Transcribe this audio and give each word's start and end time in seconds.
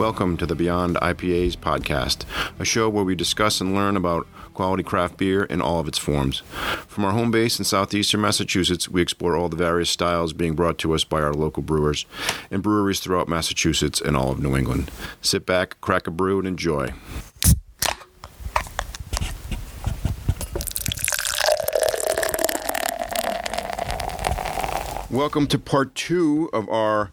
Welcome 0.00 0.38
to 0.38 0.46
the 0.46 0.54
Beyond 0.54 0.96
IPAs 0.96 1.58
podcast, 1.58 2.24
a 2.58 2.64
show 2.64 2.88
where 2.88 3.04
we 3.04 3.14
discuss 3.14 3.60
and 3.60 3.74
learn 3.74 3.98
about 3.98 4.26
quality 4.54 4.82
craft 4.82 5.18
beer 5.18 5.44
in 5.44 5.60
all 5.60 5.78
of 5.78 5.86
its 5.86 5.98
forms. 5.98 6.38
From 6.88 7.04
our 7.04 7.10
home 7.10 7.30
base 7.30 7.58
in 7.58 7.66
southeastern 7.66 8.22
Massachusetts, 8.22 8.88
we 8.88 9.02
explore 9.02 9.36
all 9.36 9.50
the 9.50 9.56
various 9.56 9.90
styles 9.90 10.32
being 10.32 10.54
brought 10.54 10.78
to 10.78 10.94
us 10.94 11.04
by 11.04 11.20
our 11.20 11.34
local 11.34 11.62
brewers 11.62 12.06
and 12.50 12.62
breweries 12.62 12.98
throughout 13.00 13.28
Massachusetts 13.28 14.00
and 14.00 14.16
all 14.16 14.30
of 14.30 14.42
New 14.42 14.56
England. 14.56 14.90
Sit 15.20 15.44
back, 15.44 15.78
crack 15.82 16.06
a 16.06 16.10
brew, 16.10 16.38
and 16.38 16.48
enjoy. 16.48 16.94
Welcome 25.10 25.46
to 25.48 25.58
part 25.58 25.94
two 25.94 26.48
of 26.54 26.66
our 26.70 27.12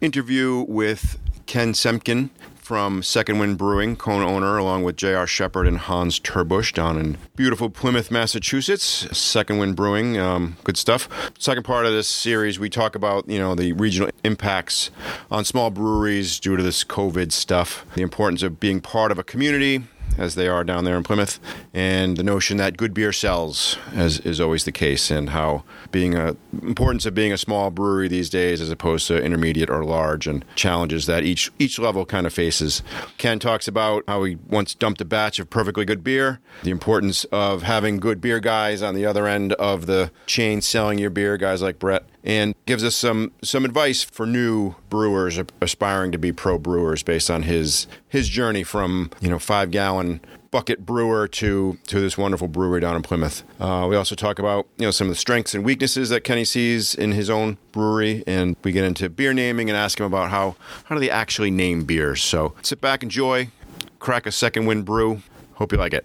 interview 0.00 0.64
with 0.68 1.18
Ken 1.48 1.72
Semken 1.72 2.28
from 2.56 3.02
Second 3.02 3.38
Wind 3.38 3.56
Brewing, 3.56 3.96
co 3.96 4.12
owner, 4.12 4.58
along 4.58 4.82
with 4.84 4.96
J.R. 4.96 5.26
Shepard 5.26 5.66
and 5.66 5.78
Hans 5.78 6.20
Terbush 6.20 6.74
down 6.74 6.98
in 6.98 7.16
beautiful 7.36 7.70
Plymouth, 7.70 8.10
Massachusetts. 8.10 9.08
Second 9.16 9.56
Wind 9.56 9.74
Brewing, 9.74 10.18
um, 10.18 10.58
good 10.64 10.76
stuff. 10.76 11.08
Second 11.38 11.62
part 11.62 11.86
of 11.86 11.92
this 11.92 12.06
series, 12.06 12.58
we 12.58 12.68
talk 12.68 12.94
about 12.94 13.26
you 13.30 13.38
know 13.38 13.54
the 13.54 13.72
regional 13.72 14.10
impacts 14.24 14.90
on 15.30 15.46
small 15.46 15.70
breweries 15.70 16.38
due 16.38 16.58
to 16.58 16.62
this 16.62 16.84
COVID 16.84 17.32
stuff, 17.32 17.86
the 17.94 18.02
importance 18.02 18.42
of 18.42 18.60
being 18.60 18.82
part 18.82 19.10
of 19.10 19.18
a 19.18 19.24
community, 19.24 19.84
as 20.18 20.34
they 20.34 20.48
are 20.48 20.64
down 20.64 20.84
there 20.84 20.96
in 20.96 21.02
Plymouth, 21.02 21.40
and 21.72 22.16
the 22.16 22.22
notion 22.22 22.56
that 22.58 22.76
good 22.76 22.92
beer 22.92 23.12
sells, 23.12 23.78
as 23.94 24.20
is 24.20 24.40
always 24.40 24.64
the 24.64 24.72
case, 24.72 25.10
and 25.10 25.30
how 25.30 25.64
being 25.90 26.14
a 26.14 26.36
importance 26.62 27.06
of 27.06 27.14
being 27.14 27.32
a 27.32 27.38
small 27.38 27.70
brewery 27.70 28.08
these 28.08 28.28
days 28.28 28.60
as 28.60 28.70
opposed 28.70 29.06
to 29.08 29.22
intermediate 29.22 29.70
or 29.70 29.84
large, 29.84 30.26
and 30.26 30.44
challenges 30.56 31.06
that 31.06 31.22
each 31.24 31.50
each 31.58 31.78
level 31.78 32.04
kind 32.04 32.26
of 32.26 32.32
faces. 32.32 32.82
Ken 33.16 33.38
talks 33.38 33.68
about 33.68 34.04
how 34.08 34.24
he 34.24 34.36
once 34.48 34.74
dumped 34.74 35.00
a 35.00 35.04
batch 35.04 35.38
of 35.38 35.48
perfectly 35.48 35.84
good 35.84 36.02
beer, 36.04 36.40
the 36.62 36.70
importance 36.70 37.24
of 37.26 37.62
having 37.62 37.98
good 37.98 38.20
beer 38.20 38.40
guys 38.40 38.82
on 38.82 38.94
the 38.94 39.06
other 39.06 39.26
end 39.26 39.52
of 39.54 39.86
the 39.86 40.10
chain 40.26 40.60
selling 40.60 40.98
your 40.98 41.10
beer, 41.10 41.36
guys 41.36 41.62
like 41.62 41.78
Brett, 41.78 42.04
and 42.24 42.54
gives 42.66 42.84
us 42.84 42.94
some 42.96 43.32
some 43.42 43.64
advice 43.64 44.02
for 44.02 44.26
new 44.26 44.74
brewers 44.90 45.38
aspiring 45.60 46.12
to 46.12 46.18
be 46.18 46.32
pro 46.32 46.58
brewers 46.58 47.02
based 47.02 47.30
on 47.30 47.42
his 47.42 47.86
his 48.08 48.28
journey 48.28 48.62
from 48.62 49.10
you 49.20 49.28
know 49.28 49.38
five 49.38 49.70
gallon 49.70 50.20
bucket 50.50 50.84
brewer 50.84 51.28
to 51.28 51.78
to 51.86 52.00
this 52.00 52.16
wonderful 52.16 52.48
brewery 52.48 52.80
down 52.80 52.96
in 52.96 53.02
Plymouth. 53.02 53.42
Uh, 53.60 53.86
we 53.88 53.96
also 53.96 54.14
talk 54.14 54.38
about 54.38 54.66
you 54.78 54.86
know 54.86 54.90
some 54.90 55.06
of 55.06 55.10
the 55.10 55.18
strengths 55.18 55.54
and 55.54 55.64
weaknesses 55.64 56.08
that 56.08 56.24
Kenny 56.24 56.44
sees 56.44 56.94
in 56.94 57.12
his 57.12 57.30
own 57.30 57.58
brewery, 57.72 58.24
and 58.26 58.56
we 58.62 58.72
get 58.72 58.84
into 58.84 59.08
beer 59.08 59.32
naming 59.32 59.68
and 59.68 59.76
ask 59.76 59.98
him 59.98 60.06
about 60.06 60.30
how 60.30 60.56
how 60.84 60.94
do 60.94 61.00
they 61.00 61.10
actually 61.10 61.50
name 61.50 61.84
beers. 61.84 62.22
So 62.22 62.54
sit 62.62 62.80
back, 62.80 63.02
enjoy, 63.02 63.50
crack 63.98 64.26
a 64.26 64.32
second 64.32 64.66
wind 64.66 64.84
brew. 64.84 65.22
Hope 65.54 65.72
you 65.72 65.78
like 65.78 65.92
it. 65.92 66.04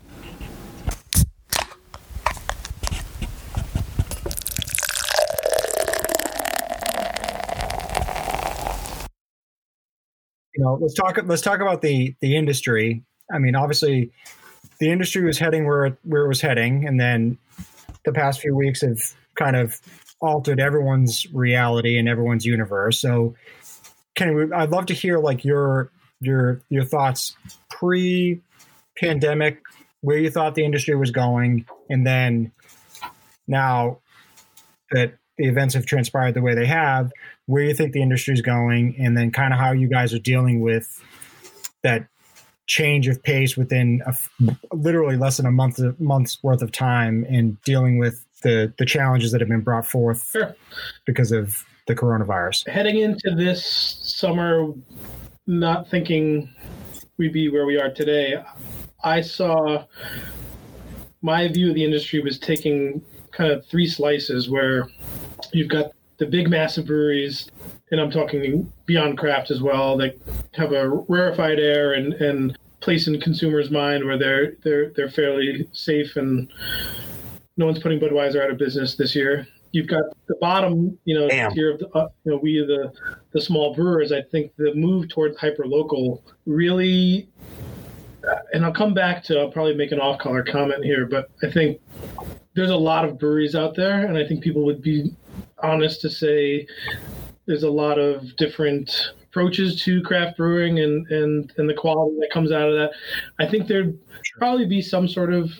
You 10.55 10.63
know, 10.63 10.77
let's 10.79 10.93
talk. 10.93 11.19
Let's 11.23 11.41
talk 11.41 11.59
about 11.59 11.81
the 11.81 12.15
the 12.19 12.35
industry. 12.35 13.03
I 13.33 13.39
mean, 13.39 13.55
obviously, 13.55 14.11
the 14.79 14.91
industry 14.91 15.23
was 15.23 15.39
heading 15.39 15.65
where 15.65 15.85
it, 15.85 15.97
where 16.03 16.25
it 16.25 16.27
was 16.27 16.41
heading, 16.41 16.87
and 16.87 16.99
then 16.99 17.37
the 18.05 18.11
past 18.11 18.41
few 18.41 18.55
weeks 18.55 18.81
have 18.81 19.01
kind 19.35 19.55
of 19.55 19.79
altered 20.19 20.59
everyone's 20.59 21.25
reality 21.33 21.97
and 21.97 22.07
everyone's 22.07 22.45
universe. 22.45 22.99
So, 22.99 23.35
Kenny, 24.15 24.51
I'd 24.53 24.69
love 24.69 24.87
to 24.87 24.93
hear 24.93 25.19
like 25.19 25.43
your 25.43 25.91
your 26.19 26.61
your 26.69 26.85
thoughts 26.85 27.35
pre 27.69 28.41
pandemic, 28.97 29.61
where 30.01 30.17
you 30.17 30.29
thought 30.29 30.55
the 30.55 30.65
industry 30.65 30.95
was 30.95 31.11
going, 31.11 31.65
and 31.89 32.05
then 32.05 32.51
now 33.47 33.99
that 34.91 35.15
the 35.37 35.47
events 35.47 35.73
have 35.73 35.85
transpired 35.85 36.35
the 36.35 36.41
way 36.41 36.53
they 36.53 36.67
have, 36.67 37.11
where 37.45 37.63
you 37.63 37.73
think 37.73 37.93
the 37.93 38.01
industry 38.01 38.33
is 38.33 38.41
going, 38.41 38.95
and 38.97 39.17
then 39.17 39.31
kind 39.31 39.53
of 39.53 39.59
how 39.59 39.71
you 39.71 39.87
guys 39.87 40.13
are 40.13 40.19
dealing 40.19 40.61
with 40.61 41.01
that 41.81 42.07
change 42.65 43.07
of 43.07 43.21
pace 43.21 43.57
within 43.57 44.01
a, 44.05 44.15
literally 44.73 45.17
less 45.17 45.37
than 45.37 45.45
a 45.45 45.51
month 45.51 45.79
month's 45.99 46.41
worth 46.43 46.61
of 46.61 46.71
time 46.71 47.25
and 47.29 47.61
dealing 47.63 47.97
with 47.97 48.25
the 48.41 48.73
the 48.77 48.85
challenges 48.85 49.31
that 49.31 49.41
have 49.41 49.49
been 49.49 49.61
brought 49.61 49.85
forth 49.85 50.29
sure. 50.31 50.55
because 51.05 51.31
of 51.31 51.63
the 51.87 51.95
coronavirus. 51.95 52.67
Heading 52.69 52.99
into 52.99 53.35
this 53.35 53.65
summer, 53.65 54.71
not 55.47 55.89
thinking 55.89 56.49
we'd 57.17 57.33
be 57.33 57.49
where 57.49 57.65
we 57.65 57.79
are 57.79 57.91
today, 57.91 58.41
I 59.03 59.21
saw 59.21 59.85
my 61.21 61.47
view 61.47 61.69
of 61.69 61.75
the 61.75 61.83
industry 61.83 62.21
was 62.21 62.39
taking 62.39 63.01
kind 63.31 63.51
of 63.51 63.65
three 63.65 63.87
slices 63.87 64.49
where 64.49 64.87
you've 65.51 65.69
got 65.69 65.91
the 66.17 66.25
big 66.25 66.49
massive 66.49 66.85
breweries, 66.85 67.49
and 67.91 67.99
I'm 67.99 68.11
talking 68.11 68.71
beyond 68.85 69.17
craft 69.17 69.51
as 69.51 69.61
well, 69.61 69.97
that 69.97 70.15
have 70.53 70.71
a 70.71 70.89
rarefied 70.89 71.59
air 71.59 71.93
and, 71.93 72.13
and 72.13 72.57
place 72.79 73.07
in 73.07 73.19
consumers' 73.19 73.71
mind 73.71 74.03
where 74.03 74.17
they're 74.17 74.55
they're 74.63 74.91
they're 74.95 75.09
fairly 75.09 75.67
safe 75.71 76.15
and 76.17 76.51
no 77.57 77.65
one's 77.65 77.79
putting 77.79 77.99
Budweiser 77.99 78.43
out 78.43 78.51
of 78.51 78.57
business 78.57 78.95
this 78.95 79.15
year. 79.15 79.47
You've 79.71 79.87
got 79.87 80.03
the 80.27 80.35
bottom, 80.39 80.97
you 81.05 81.17
know, 81.17 81.27
Damn. 81.27 81.51
tier 81.51 81.71
of 81.71 81.79
the, 81.79 81.89
uh, 81.89 82.07
you 82.25 82.31
know, 82.31 82.37
we 82.37 82.59
the 82.59 82.91
the 83.31 83.41
small 83.41 83.73
brewers. 83.73 84.11
I 84.11 84.21
think 84.21 84.51
the 84.57 84.73
move 84.75 85.09
towards 85.09 85.37
hyper 85.37 85.65
local 85.65 86.23
really, 86.45 87.27
uh, 88.27 88.35
and 88.53 88.63
I'll 88.63 88.73
come 88.73 88.93
back 88.93 89.23
to. 89.25 89.39
I'll 89.39 89.51
probably 89.51 89.75
make 89.75 89.91
an 89.91 89.99
off 89.99 90.19
color 90.19 90.43
comment 90.43 90.83
here, 90.83 91.05
but 91.05 91.31
I 91.41 91.49
think 91.49 91.79
there's 92.53 92.69
a 92.69 92.75
lot 92.75 93.05
of 93.05 93.17
breweries 93.17 93.55
out 93.55 93.75
there, 93.75 94.05
and 94.05 94.17
I 94.17 94.27
think 94.27 94.43
people 94.43 94.63
would 94.65 94.81
be 94.81 95.15
honest 95.63 96.01
to 96.01 96.09
say 96.09 96.67
there's 97.45 97.63
a 97.63 97.69
lot 97.69 97.97
of 97.99 98.35
different 98.35 99.13
approaches 99.23 99.81
to 99.83 100.01
craft 100.03 100.37
brewing 100.37 100.79
and 100.79 101.07
and 101.07 101.53
and 101.57 101.69
the 101.69 101.73
quality 101.73 102.15
that 102.19 102.29
comes 102.31 102.51
out 102.51 102.69
of 102.69 102.75
that. 102.75 102.91
I 103.39 103.49
think 103.49 103.67
there'd 103.67 103.97
probably 104.37 104.65
be 104.65 104.81
some 104.81 105.07
sort 105.07 105.33
of 105.33 105.51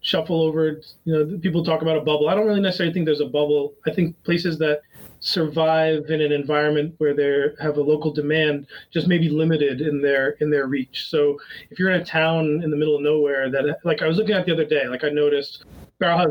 shuffle 0.00 0.42
over. 0.42 0.80
You 1.04 1.12
know, 1.12 1.38
people 1.38 1.64
talk 1.64 1.82
about 1.82 1.96
a 1.96 2.00
bubble. 2.00 2.28
I 2.28 2.34
don't 2.34 2.46
really 2.46 2.60
necessarily 2.60 2.94
think 2.94 3.06
there's 3.06 3.20
a 3.20 3.26
bubble. 3.26 3.74
I 3.86 3.92
think 3.92 4.22
places 4.22 4.58
that 4.58 4.82
survive 5.20 6.04
in 6.08 6.20
an 6.20 6.30
environment 6.30 6.94
where 6.98 7.14
they 7.14 7.46
have 7.60 7.78
a 7.78 7.82
local 7.82 8.12
demand 8.12 8.66
just 8.92 9.08
maybe 9.08 9.28
limited 9.28 9.80
in 9.80 10.00
their 10.00 10.30
in 10.40 10.50
their 10.50 10.66
reach. 10.66 11.08
So 11.08 11.38
if 11.70 11.78
you're 11.78 11.90
in 11.90 12.00
a 12.00 12.04
town 12.04 12.62
in 12.62 12.70
the 12.70 12.76
middle 12.76 12.96
of 12.96 13.02
nowhere 13.02 13.50
that 13.50 13.78
like 13.84 14.02
I 14.02 14.06
was 14.06 14.18
looking 14.18 14.36
at 14.36 14.46
the 14.46 14.52
other 14.52 14.64
day, 14.64 14.86
like 14.86 15.02
I 15.02 15.08
noticed 15.08 15.64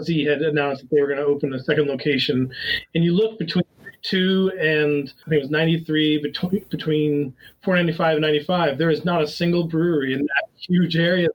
Z 0.01 0.25
had 0.25 0.41
announced 0.41 0.81
that 0.81 0.91
they 0.91 1.01
were 1.01 1.07
going 1.07 1.19
to 1.19 1.25
open 1.25 1.53
a 1.53 1.59
second 1.59 1.87
location, 1.87 2.51
and 2.93 3.03
you 3.03 3.13
look 3.13 3.39
between 3.39 3.65
two 4.01 4.51
and 4.59 5.11
I 5.25 5.29
think 5.29 5.39
it 5.39 5.41
was 5.41 5.49
93 5.49 6.19
between 6.19 6.65
between 6.69 7.33
495 7.63 8.17
and 8.17 8.21
95. 8.21 8.77
There 8.77 8.91
is 8.91 9.03
not 9.03 9.21
a 9.21 9.27
single 9.27 9.67
brewery 9.67 10.13
in 10.13 10.19
that 10.19 10.43
huge 10.55 10.95
area. 10.95 11.27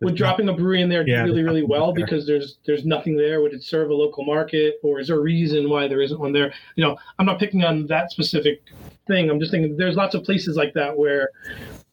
Would 0.00 0.14
dropping 0.14 0.48
a 0.48 0.52
brewery 0.52 0.82
in 0.82 0.88
there 0.88 1.02
do 1.02 1.10
yeah, 1.10 1.22
really 1.22 1.42
really 1.42 1.64
well 1.64 1.92
there. 1.92 2.04
because 2.04 2.24
there's 2.24 2.58
there's 2.66 2.84
nothing 2.84 3.16
there? 3.16 3.40
Would 3.40 3.52
it 3.52 3.64
serve 3.64 3.90
a 3.90 3.94
local 3.94 4.24
market, 4.24 4.76
or 4.84 5.00
is 5.00 5.08
there 5.08 5.16
a 5.16 5.20
reason 5.20 5.68
why 5.68 5.88
there 5.88 6.00
isn't 6.00 6.20
one 6.20 6.32
there? 6.32 6.52
You 6.76 6.84
know, 6.84 6.96
I'm 7.18 7.26
not 7.26 7.40
picking 7.40 7.64
on 7.64 7.86
that 7.88 8.12
specific 8.12 8.62
thing. 9.08 9.28
I'm 9.28 9.40
just 9.40 9.50
thinking 9.50 9.76
there's 9.76 9.96
lots 9.96 10.14
of 10.14 10.22
places 10.22 10.56
like 10.56 10.72
that 10.74 10.96
where 10.96 11.30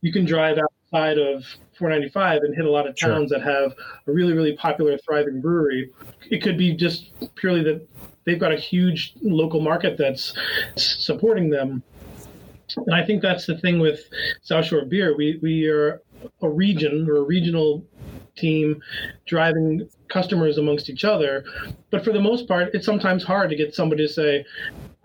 you 0.01 0.13
can 0.13 0.23
drive 0.23 0.59
outside 0.93 1.17
of 1.17 1.43
495 1.77 2.43
and 2.43 2.55
hit 2.55 2.65
a 2.65 2.69
lot 2.69 2.87
of 2.87 2.97
towns 2.97 3.29
sure. 3.29 3.39
that 3.39 3.45
have 3.45 3.73
a 4.07 4.11
really 4.11 4.33
really 4.33 4.55
popular 4.55 4.97
thriving 4.97 5.41
brewery. 5.41 5.91
It 6.29 6.41
could 6.41 6.57
be 6.57 6.73
just 6.73 7.11
purely 7.35 7.63
that 7.63 7.87
they've 8.25 8.39
got 8.39 8.51
a 8.51 8.57
huge 8.57 9.13
local 9.21 9.61
market 9.61 9.97
that's 9.97 10.33
supporting 10.75 11.49
them. 11.49 11.83
And 12.77 12.95
i 12.95 13.05
think 13.05 13.21
that's 13.21 13.45
the 13.45 13.57
thing 13.57 13.79
with 13.79 14.09
south 14.41 14.65
shore 14.65 14.85
beer. 14.85 15.15
We 15.15 15.39
we 15.41 15.67
are 15.67 16.01
a 16.41 16.49
region 16.49 17.07
or 17.09 17.17
a 17.17 17.21
regional 17.21 17.85
team 18.35 18.81
driving 19.25 19.87
customers 20.09 20.57
amongst 20.57 20.89
each 20.89 21.05
other. 21.05 21.45
But 21.89 22.03
for 22.03 22.11
the 22.11 22.21
most 22.21 22.47
part 22.47 22.73
it's 22.73 22.85
sometimes 22.85 23.23
hard 23.23 23.49
to 23.49 23.55
get 23.55 23.75
somebody 23.75 24.07
to 24.07 24.11
say 24.11 24.45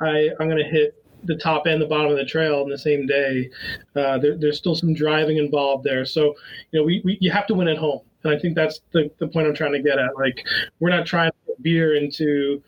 I, 0.00 0.30
i'm 0.40 0.48
going 0.48 0.62
to 0.62 0.64
hit 0.64 0.99
the 1.24 1.36
top 1.36 1.66
and 1.66 1.80
the 1.80 1.86
bottom 1.86 2.10
of 2.10 2.16
the 2.16 2.24
trail 2.24 2.62
in 2.62 2.68
the 2.68 2.78
same 2.78 3.06
day. 3.06 3.50
Uh, 3.94 4.18
there, 4.18 4.36
there's 4.36 4.58
still 4.58 4.74
some 4.74 4.94
driving 4.94 5.36
involved 5.38 5.84
there. 5.84 6.04
So, 6.04 6.34
you 6.70 6.80
know, 6.80 6.84
we, 6.84 7.00
we, 7.04 7.18
you 7.20 7.30
have 7.30 7.46
to 7.48 7.54
win 7.54 7.68
at 7.68 7.78
home. 7.78 8.00
And 8.22 8.34
I 8.34 8.38
think 8.38 8.54
that's 8.54 8.80
the, 8.92 9.10
the 9.18 9.28
point 9.28 9.46
I'm 9.46 9.54
trying 9.54 9.72
to 9.72 9.82
get 9.82 9.98
at. 9.98 10.16
Like, 10.16 10.44
we're 10.78 10.90
not 10.90 11.06
trying 11.06 11.30
to 11.30 11.36
put 11.46 11.62
beer 11.62 11.94
into, 11.94 12.62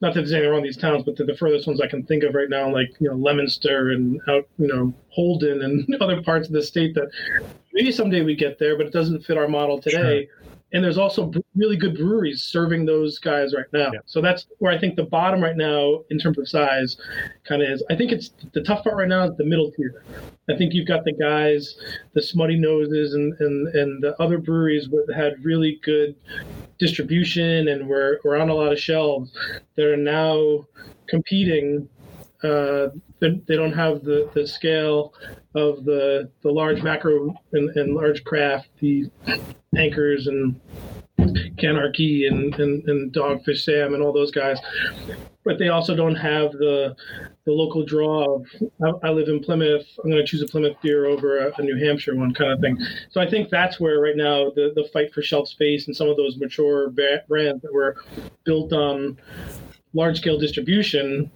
not 0.00 0.14
that 0.14 0.20
there's 0.20 0.32
anything 0.32 0.50
wrong 0.50 0.62
these 0.62 0.76
towns, 0.76 1.04
but 1.04 1.16
the, 1.16 1.24
the 1.24 1.36
furthest 1.36 1.66
ones 1.66 1.80
I 1.80 1.86
can 1.86 2.04
think 2.04 2.24
of 2.24 2.34
right 2.34 2.50
now, 2.50 2.72
like, 2.72 2.90
you 2.98 3.08
know, 3.08 3.14
Leominster 3.14 3.92
and 3.92 4.20
out, 4.28 4.48
you 4.58 4.66
know, 4.66 4.92
Holden 5.10 5.62
and 5.62 5.86
other 6.02 6.20
parts 6.22 6.48
of 6.48 6.52
the 6.52 6.62
state 6.62 6.94
that 6.94 7.10
maybe 7.72 7.92
someday 7.92 8.22
we 8.22 8.34
get 8.34 8.58
there, 8.58 8.76
but 8.76 8.86
it 8.86 8.92
doesn't 8.92 9.24
fit 9.24 9.38
our 9.38 9.48
model 9.48 9.80
today. 9.80 10.26
Sure 10.26 10.52
and 10.72 10.82
there's 10.82 10.98
also 10.98 11.30
really 11.54 11.76
good 11.76 11.96
breweries 11.96 12.42
serving 12.42 12.86
those 12.86 13.18
guys 13.18 13.54
right 13.54 13.70
now. 13.72 13.90
Yeah. 13.92 14.00
So 14.06 14.20
that's 14.20 14.46
where 14.58 14.72
I 14.72 14.78
think 14.78 14.96
the 14.96 15.04
bottom 15.04 15.42
right 15.42 15.56
now 15.56 16.02
in 16.10 16.18
terms 16.18 16.38
of 16.38 16.48
size 16.48 16.96
kind 17.46 17.62
of 17.62 17.68
is. 17.68 17.82
I 17.90 17.96
think 17.96 18.12
it's 18.12 18.30
the 18.52 18.62
tough 18.62 18.84
part 18.84 18.96
right 18.96 19.08
now 19.08 19.24
is 19.24 19.36
the 19.36 19.44
middle 19.44 19.70
tier. 19.72 20.02
I 20.48 20.56
think 20.56 20.72
you've 20.74 20.88
got 20.88 21.04
the 21.04 21.12
guys, 21.12 21.76
the 22.14 22.22
smutty 22.22 22.58
noses, 22.58 23.14
and 23.14 23.34
and 23.40 23.68
and 23.68 24.02
the 24.02 24.20
other 24.20 24.38
breweries 24.38 24.88
that 24.88 25.14
had 25.14 25.44
really 25.44 25.78
good 25.84 26.16
distribution 26.78 27.68
and 27.68 27.86
were, 27.86 28.20
were 28.24 28.36
on 28.36 28.48
a 28.48 28.54
lot 28.54 28.72
of 28.72 28.78
shelves 28.78 29.32
that 29.76 29.86
are 29.86 29.96
now 29.96 30.66
competing 31.06 31.88
uh, 32.42 32.88
they, 33.20 33.56
don't 33.56 33.72
have 33.72 34.02
the, 34.02 34.28
the 34.34 34.46
scale 34.46 35.14
of 35.54 35.84
the 35.84 36.30
the 36.42 36.50
large 36.50 36.82
macro 36.82 37.34
and, 37.52 37.70
and 37.76 37.94
large 37.94 38.24
craft, 38.24 38.68
the 38.80 39.10
anchors 39.76 40.26
and 40.26 40.60
Canarchy 41.56 42.26
and, 42.26 42.54
and, 42.58 42.88
and 42.88 43.12
Dogfish 43.12 43.64
Sam 43.64 43.94
and 43.94 44.02
all 44.02 44.12
those 44.12 44.30
guys. 44.30 44.58
But 45.44 45.58
they 45.58 45.68
also 45.68 45.94
don't 45.94 46.14
have 46.14 46.52
the 46.52 46.96
the 47.44 47.52
local 47.52 47.84
draw 47.84 48.36
of 48.36 48.46
I, 48.84 49.08
I 49.08 49.10
live 49.10 49.28
in 49.28 49.40
Plymouth. 49.40 49.86
I'm 50.02 50.10
going 50.10 50.24
to 50.24 50.26
choose 50.26 50.42
a 50.42 50.46
Plymouth 50.46 50.76
beer 50.82 51.06
over 51.06 51.46
a, 51.46 51.52
a, 51.56 51.62
New 51.62 51.76
Hampshire 51.84 52.14
one 52.14 52.32
kind 52.32 52.52
of 52.52 52.60
thing. 52.60 52.78
So 53.10 53.20
I 53.20 53.28
think 53.28 53.50
that's 53.50 53.80
where 53.80 54.00
right 54.00 54.16
now 54.16 54.50
the, 54.50 54.72
the 54.74 54.88
fight 54.92 55.12
for 55.12 55.22
shelf 55.22 55.48
space 55.48 55.86
and 55.86 55.96
some 55.96 56.08
of 56.08 56.16
those 56.16 56.36
mature 56.36 56.90
brands 56.90 57.62
that 57.62 57.72
were 57.72 57.96
built 58.44 58.72
on 58.72 59.18
large 59.94 60.18
scale 60.18 60.38
distribution 60.38 61.30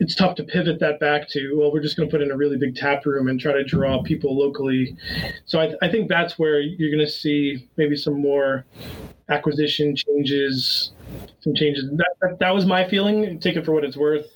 it's 0.00 0.14
tough 0.14 0.34
to 0.34 0.42
pivot 0.42 0.80
that 0.80 0.98
back 0.98 1.28
to 1.28 1.56
well 1.56 1.72
we're 1.72 1.82
just 1.82 1.96
going 1.96 2.08
to 2.08 2.10
put 2.10 2.22
in 2.22 2.30
a 2.30 2.36
really 2.36 2.56
big 2.56 2.74
tap 2.74 3.06
room 3.06 3.28
and 3.28 3.38
try 3.38 3.52
to 3.52 3.64
draw 3.64 4.02
people 4.02 4.36
locally 4.36 4.96
so 5.44 5.60
i, 5.60 5.72
I 5.82 5.90
think 5.90 6.08
that's 6.08 6.38
where 6.38 6.60
you're 6.60 6.90
going 6.90 7.04
to 7.04 7.10
see 7.10 7.68
maybe 7.76 7.96
some 7.96 8.20
more 8.20 8.64
acquisition 9.28 9.94
changes 9.94 10.92
some 11.40 11.54
changes 11.54 11.84
that, 11.92 12.14
that, 12.20 12.38
that 12.40 12.54
was 12.54 12.66
my 12.66 12.88
feeling 12.88 13.38
take 13.38 13.56
it 13.56 13.64
for 13.64 13.72
what 13.72 13.84
it's 13.84 13.96
worth 13.96 14.26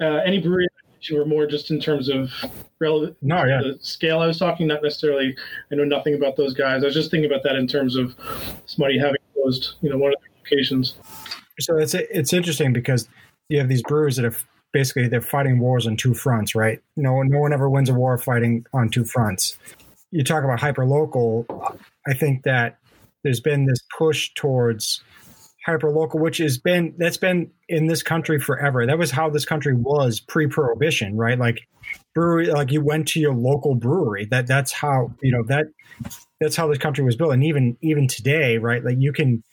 uh, 0.00 0.16
any 0.26 0.38
brewery 0.40 0.68
were 1.12 1.24
more 1.24 1.46
just 1.46 1.70
in 1.70 1.80
terms 1.80 2.08
of 2.08 2.32
relevant 2.80 3.16
no, 3.20 3.44
yeah. 3.44 3.60
the 3.62 3.78
scale 3.80 4.20
I 4.20 4.26
was 4.26 4.38
talking, 4.38 4.66
not 4.66 4.82
necessarily 4.82 5.36
I 5.70 5.74
know 5.74 5.84
nothing 5.84 6.14
about 6.14 6.36
those 6.36 6.54
guys. 6.54 6.82
I 6.82 6.86
was 6.86 6.94
just 6.94 7.10
thinking 7.10 7.30
about 7.30 7.42
that 7.44 7.56
in 7.56 7.66
terms 7.66 7.96
of 7.96 8.14
somebody 8.66 8.98
having 8.98 9.20
closed, 9.34 9.74
you 9.82 9.90
know, 9.90 9.98
one 9.98 10.12
of 10.12 10.18
the 10.20 10.56
locations. 10.56 10.94
So 11.60 11.76
it's 11.76 11.94
it's 11.94 12.32
interesting 12.32 12.72
because 12.72 13.08
you 13.48 13.58
have 13.58 13.68
these 13.68 13.82
brewers 13.82 14.16
that 14.16 14.24
have 14.24 14.44
basically 14.74 15.08
they're 15.08 15.22
fighting 15.22 15.60
wars 15.60 15.86
on 15.86 15.96
two 15.96 16.12
fronts, 16.12 16.54
right? 16.54 16.80
No, 16.96 17.22
no 17.22 17.38
one 17.38 17.54
ever 17.54 17.70
wins 17.70 17.88
a 17.88 17.94
war 17.94 18.18
fighting 18.18 18.66
on 18.74 18.90
two 18.90 19.04
fronts. 19.04 19.56
You 20.10 20.24
talk 20.24 20.44
about 20.44 20.60
hyper 20.60 20.84
local. 20.84 21.46
I 22.06 22.12
think 22.12 22.42
that 22.42 22.78
there's 23.22 23.40
been 23.40 23.66
this 23.66 23.78
push 23.96 24.32
towards 24.34 25.02
hyper 25.64 25.90
local, 25.90 26.20
which 26.20 26.38
has 26.38 26.58
been 26.58 26.94
that's 26.98 27.16
been 27.16 27.50
in 27.68 27.86
this 27.86 28.02
country 28.02 28.38
forever. 28.38 28.84
That 28.84 28.98
was 28.98 29.12
how 29.12 29.30
this 29.30 29.44
country 29.44 29.74
was 29.74 30.20
pre 30.20 30.48
prohibition, 30.48 31.16
right? 31.16 31.38
Like 31.38 31.60
brewery, 32.12 32.48
like 32.48 32.72
you 32.72 32.82
went 32.82 33.08
to 33.08 33.20
your 33.20 33.34
local 33.34 33.76
brewery. 33.76 34.26
That 34.26 34.46
that's 34.48 34.72
how 34.72 35.14
you 35.22 35.32
know 35.32 35.44
that 35.44 35.66
that's 36.40 36.56
how 36.56 36.66
this 36.66 36.78
country 36.78 37.04
was 37.04 37.16
built. 37.16 37.32
And 37.32 37.44
even 37.44 37.76
even 37.80 38.08
today, 38.08 38.58
right? 38.58 38.84
Like 38.84 38.96
you 38.98 39.12
can 39.12 39.44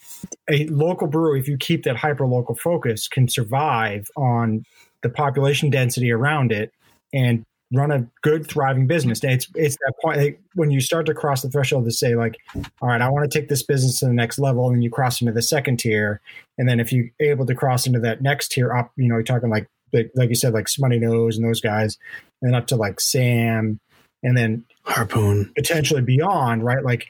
a 0.50 0.66
local 0.68 1.08
brewery, 1.08 1.40
if 1.40 1.48
you 1.48 1.58
keep 1.58 1.84
that 1.84 1.96
hyper 1.96 2.26
local 2.26 2.56
focus, 2.56 3.08
can 3.08 3.28
survive 3.28 4.08
on 4.18 4.64
the 5.02 5.10
population 5.10 5.70
density 5.70 6.12
around 6.12 6.52
it 6.52 6.72
and 7.14 7.46
run 7.74 7.92
a 7.92 8.06
good 8.22 8.48
thriving 8.48 8.86
business. 8.86 9.24
It's 9.24 9.48
it's 9.56 9.78
that 9.78 9.94
point 10.02 10.20
like, 10.20 10.42
when 10.56 10.72
you 10.72 10.82
start 10.82 11.06
to 11.06 11.14
cross 11.14 11.42
the 11.42 11.50
threshold 11.50 11.86
to 11.86 11.92
say 11.92 12.16
like 12.16 12.38
all 12.82 12.90
right 12.90 13.02
i 13.02 13.10
want 13.10 13.30
to 13.30 13.40
take 13.40 13.50
this 13.50 13.64
business 13.64 14.00
to 14.00 14.06
the 14.06 14.14
next 14.14 14.40
level 14.40 14.70
and 14.70 14.84
you 14.84 14.90
cross 14.90 15.22
into 15.22 15.34
the 15.34 15.42
second 15.42 15.78
tier. 15.78 16.22
And 16.58 16.68
then 16.68 16.80
if 16.80 16.92
you're 16.92 17.08
able 17.20 17.46
to 17.46 17.56
cross 17.56 17.88
into 17.88 18.00
that 18.00 18.22
next 18.22 18.50
tier 18.50 18.74
up 18.74 18.92
you 18.98 19.08
know 19.08 19.16
you're 19.16 19.24
talking 19.24 19.50
like 19.50 19.68
like, 19.94 20.12
like 20.16 20.30
you 20.30 20.36
said 20.36 20.54
like 20.54 20.68
smutty 20.68 21.00
nose 21.00 21.38
and 21.38 21.46
those 21.46 21.62
guys 21.62 21.98
and 22.42 22.56
up 22.56 22.68
to 22.68 22.76
like 22.76 23.00
sam 23.00 23.80
and 24.24 24.38
then 24.38 24.66
harpoon. 24.84 25.52
Potentially 25.56 26.02
beyond 26.02 26.64
right? 26.64 26.84
Like 26.84 27.08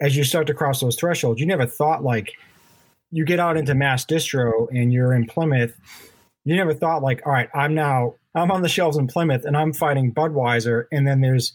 as 0.00 0.16
you 0.16 0.24
start 0.24 0.46
to 0.46 0.54
cross 0.54 0.80
those 0.80 0.96
thresholds 0.96 1.40
you 1.40 1.46
never 1.46 1.66
thought 1.66 2.02
like 2.02 2.32
you 3.10 3.24
get 3.24 3.40
out 3.40 3.56
into 3.56 3.74
mass 3.74 4.04
distro 4.06 4.68
and 4.70 4.92
you're 4.92 5.12
in 5.12 5.26
plymouth 5.26 5.74
you 6.48 6.56
never 6.56 6.72
thought 6.72 7.02
like, 7.02 7.20
all 7.26 7.32
right, 7.32 7.50
I'm 7.54 7.74
now 7.74 8.14
I'm 8.34 8.50
on 8.50 8.62
the 8.62 8.68
shelves 8.68 8.96
in 8.96 9.06
Plymouth 9.06 9.44
and 9.44 9.56
I'm 9.56 9.72
fighting 9.74 10.14
Budweiser, 10.14 10.84
and 10.90 11.06
then 11.06 11.20
there's 11.20 11.52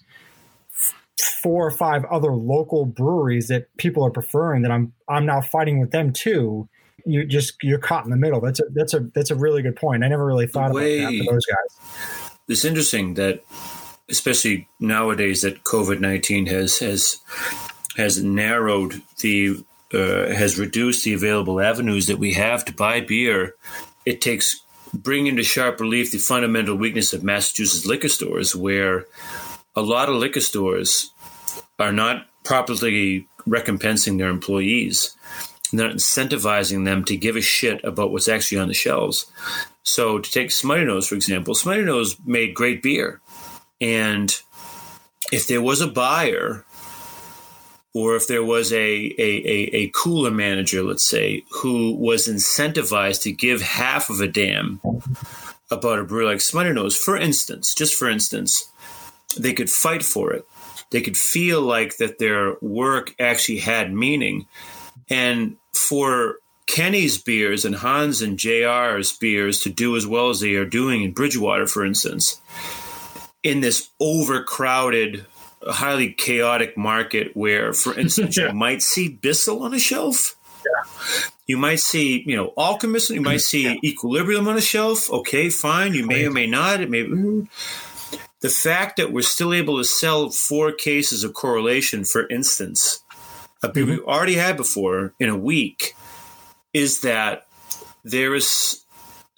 four 1.42 1.66
or 1.66 1.72
five 1.72 2.06
other 2.06 2.32
local 2.32 2.86
breweries 2.86 3.48
that 3.48 3.76
people 3.78 4.06
are 4.06 4.12
preferring 4.12 4.62
that 4.62 4.72
I'm 4.72 4.94
I'm 5.10 5.26
now 5.26 5.42
fighting 5.42 5.80
with 5.80 5.92
them 5.92 6.14
too. 6.14 6.70
You 7.06 7.26
just 7.26 7.56
you're 7.64 7.80
caught 7.80 8.06
in 8.06 8.12
the 8.12 8.18
middle. 8.18 8.40
That's 8.40 8.60
a 8.60 8.64
that's 8.72 8.94
a 8.94 9.00
that's 9.16 9.32
a 9.32 9.36
really 9.36 9.64
good 9.64 9.76
point. 9.76 10.04
I 10.04 10.10
never 10.10 10.26
really 10.26 10.46
thought 10.46 10.72
about 10.72 10.82
that 10.82 11.24
for 11.26 11.34
those 11.34 11.46
guys. 11.46 12.38
It's 12.48 12.66
interesting 12.66 13.16
that 13.16 13.42
especially 14.10 14.68
nowadays 14.80 15.42
that 15.42 15.64
COVID 15.64 16.02
nineteen 16.02 16.46
has 16.46 16.78
has 16.80 17.20
has 17.98 18.24
narrowed 18.24 19.02
the 19.22 19.64
uh, 19.92 20.28
has 20.28 20.60
reduced 20.60 21.04
the 21.04 21.16
available 21.16 21.60
avenues 21.60 22.06
that 22.06 22.20
we 22.20 22.34
have 22.34 22.64
to 22.66 22.74
buy 22.74 23.02
beer. 23.02 23.56
It 24.06 24.22
takes 24.22 24.62
bring 24.94 25.28
into 25.28 25.44
sharp 25.44 25.80
relief 25.80 26.12
the 26.12 26.18
fundamental 26.18 26.76
weakness 26.76 27.14
of 27.14 27.24
Massachusetts 27.24 27.86
liquor 27.86 28.10
stores, 28.10 28.56
where 28.56 29.06
a 29.76 29.82
lot 29.82 30.10
of 30.10 30.16
liquor 30.16 30.42
stores 30.42 31.12
are 31.80 31.92
not 31.92 32.28
properly 32.44 33.28
recompensing 33.48 34.18
their 34.18 34.30
employees. 34.30 35.16
They're 35.72 35.88
not 35.88 35.96
incentivizing 35.96 36.86
them 36.86 37.04
to 37.06 37.18
give 37.18 37.36
a 37.36 37.42
shit 37.42 37.84
about 37.84 38.12
what's 38.12 38.28
actually 38.28 38.60
on 38.60 38.68
the 38.68 38.74
shelves. 38.74 39.26
So, 39.82 40.20
to 40.20 40.32
take 40.32 40.52
Smutty 40.52 40.86
Nose, 40.86 41.08
for 41.08 41.16
example, 41.16 41.56
Smutty 41.56 41.84
Nose 41.84 42.16
made 42.26 42.54
great 42.54 42.84
beer. 42.84 43.22
And 43.82 44.34
if 45.32 45.48
there 45.48 45.62
was 45.62 45.82
a 45.82 45.88
buyer 45.88 46.64
or 47.94 48.16
if 48.16 48.28
there 48.28 48.44
was 48.44 48.74
a, 48.74 48.78
a, 48.78 49.14
a, 49.20 49.70
a, 49.76 49.90
cooler 49.90 50.32
manager, 50.32 50.82
let's 50.82 51.04
say, 51.04 51.44
who 51.52 51.94
was 51.96 52.28
incentivized 52.28 53.22
to 53.22 53.32
give 53.32 53.62
half 53.62 54.10
of 54.10 54.20
a 54.20 54.28
damn 54.28 54.82
about 55.70 56.00
a 56.00 56.04
brewery 56.04 56.26
like 56.26 56.42
Smutty 56.42 56.74
Nose, 56.74 56.98
for 56.98 57.16
instance, 57.16 57.76
just 57.76 57.94
for 57.94 58.10
instance, 58.10 58.68
they 59.38 59.54
could 59.54 59.70
fight 59.70 60.04
for 60.04 60.34
it. 60.34 60.46
They 60.90 61.02
could 61.02 61.18
feel 61.18 61.62
like 61.62 61.98
that 61.98 62.20
their 62.20 62.56
work 62.62 63.16
actually 63.20 63.60
had 63.60 63.94
meaning. 63.94 64.48
And 65.10 65.58
for 65.74 66.38
Kenny's 66.68 67.18
beers 67.18 67.66
and 67.66 67.76
Hans 67.76 68.22
and 68.22 68.38
JR's 68.38 69.12
beers 69.14 69.60
to 69.62 69.70
do 69.70 69.96
as 69.96 70.08
well 70.08 70.30
as 70.30 70.40
they 70.40 70.56
are 70.56 70.66
doing 70.66 71.04
in 71.04 71.12
Bridgewater, 71.12 71.68
for 71.68 71.86
instance, 71.86 72.40
in 73.44 73.62
this 73.62 73.90
overcrowded 74.00 75.26
a 75.66 75.74
highly 75.74 76.14
chaotic 76.14 76.78
market 76.78 77.36
where, 77.36 77.74
for 77.74 77.98
instance, 78.00 78.38
yeah. 78.38 78.48
you 78.50 78.54
might 78.54 78.82
see 78.82 79.10
Bissell 79.10 79.64
on 79.64 79.74
a 79.74 79.80
shelf. 79.80 80.36
Yeah. 80.66 81.24
You 81.46 81.58
might 81.58 81.80
see, 81.80 82.24
you 82.26 82.38
know, 82.38 82.54
Alchemist. 82.56 83.10
You 83.10 83.22
might 83.22 83.42
see 83.42 83.64
yeah. 83.64 83.76
Equilibrium 83.84 84.48
on 84.48 84.58
a 84.58 84.62
shelf. 84.62 85.12
Okay, 85.12 85.50
fine. 85.50 85.94
You 85.94 86.06
may 86.06 86.26
or 86.26 86.32
may 86.32 86.48
not. 86.48 86.80
It 86.80 86.90
may. 86.90 87.04
The 88.40 88.50
fact 88.50 88.98
that 88.98 89.12
we're 89.12 89.22
still 89.22 89.54
able 89.54 89.78
to 89.78 89.84
sell 89.84 90.30
four 90.30 90.72
cases 90.72 91.24
of 91.24 91.34
correlation, 91.34 92.06
for 92.06 92.28
instance, 92.30 93.04
a 93.62 93.70
mm-hmm. 93.70 93.90
we 93.90 94.00
already 94.00 94.36
had 94.36 94.58
before 94.58 95.14
in 95.20 95.30
a 95.30 95.38
week, 95.38 95.96
is 96.74 97.02
that 97.02 97.48
there 98.04 98.36
is 98.36 98.84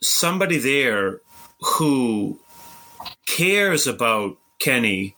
somebody 0.01 0.58
there 0.58 1.22
who 1.60 2.39
cares 3.25 3.88
about 3.88 4.38
Kenny 4.60 5.15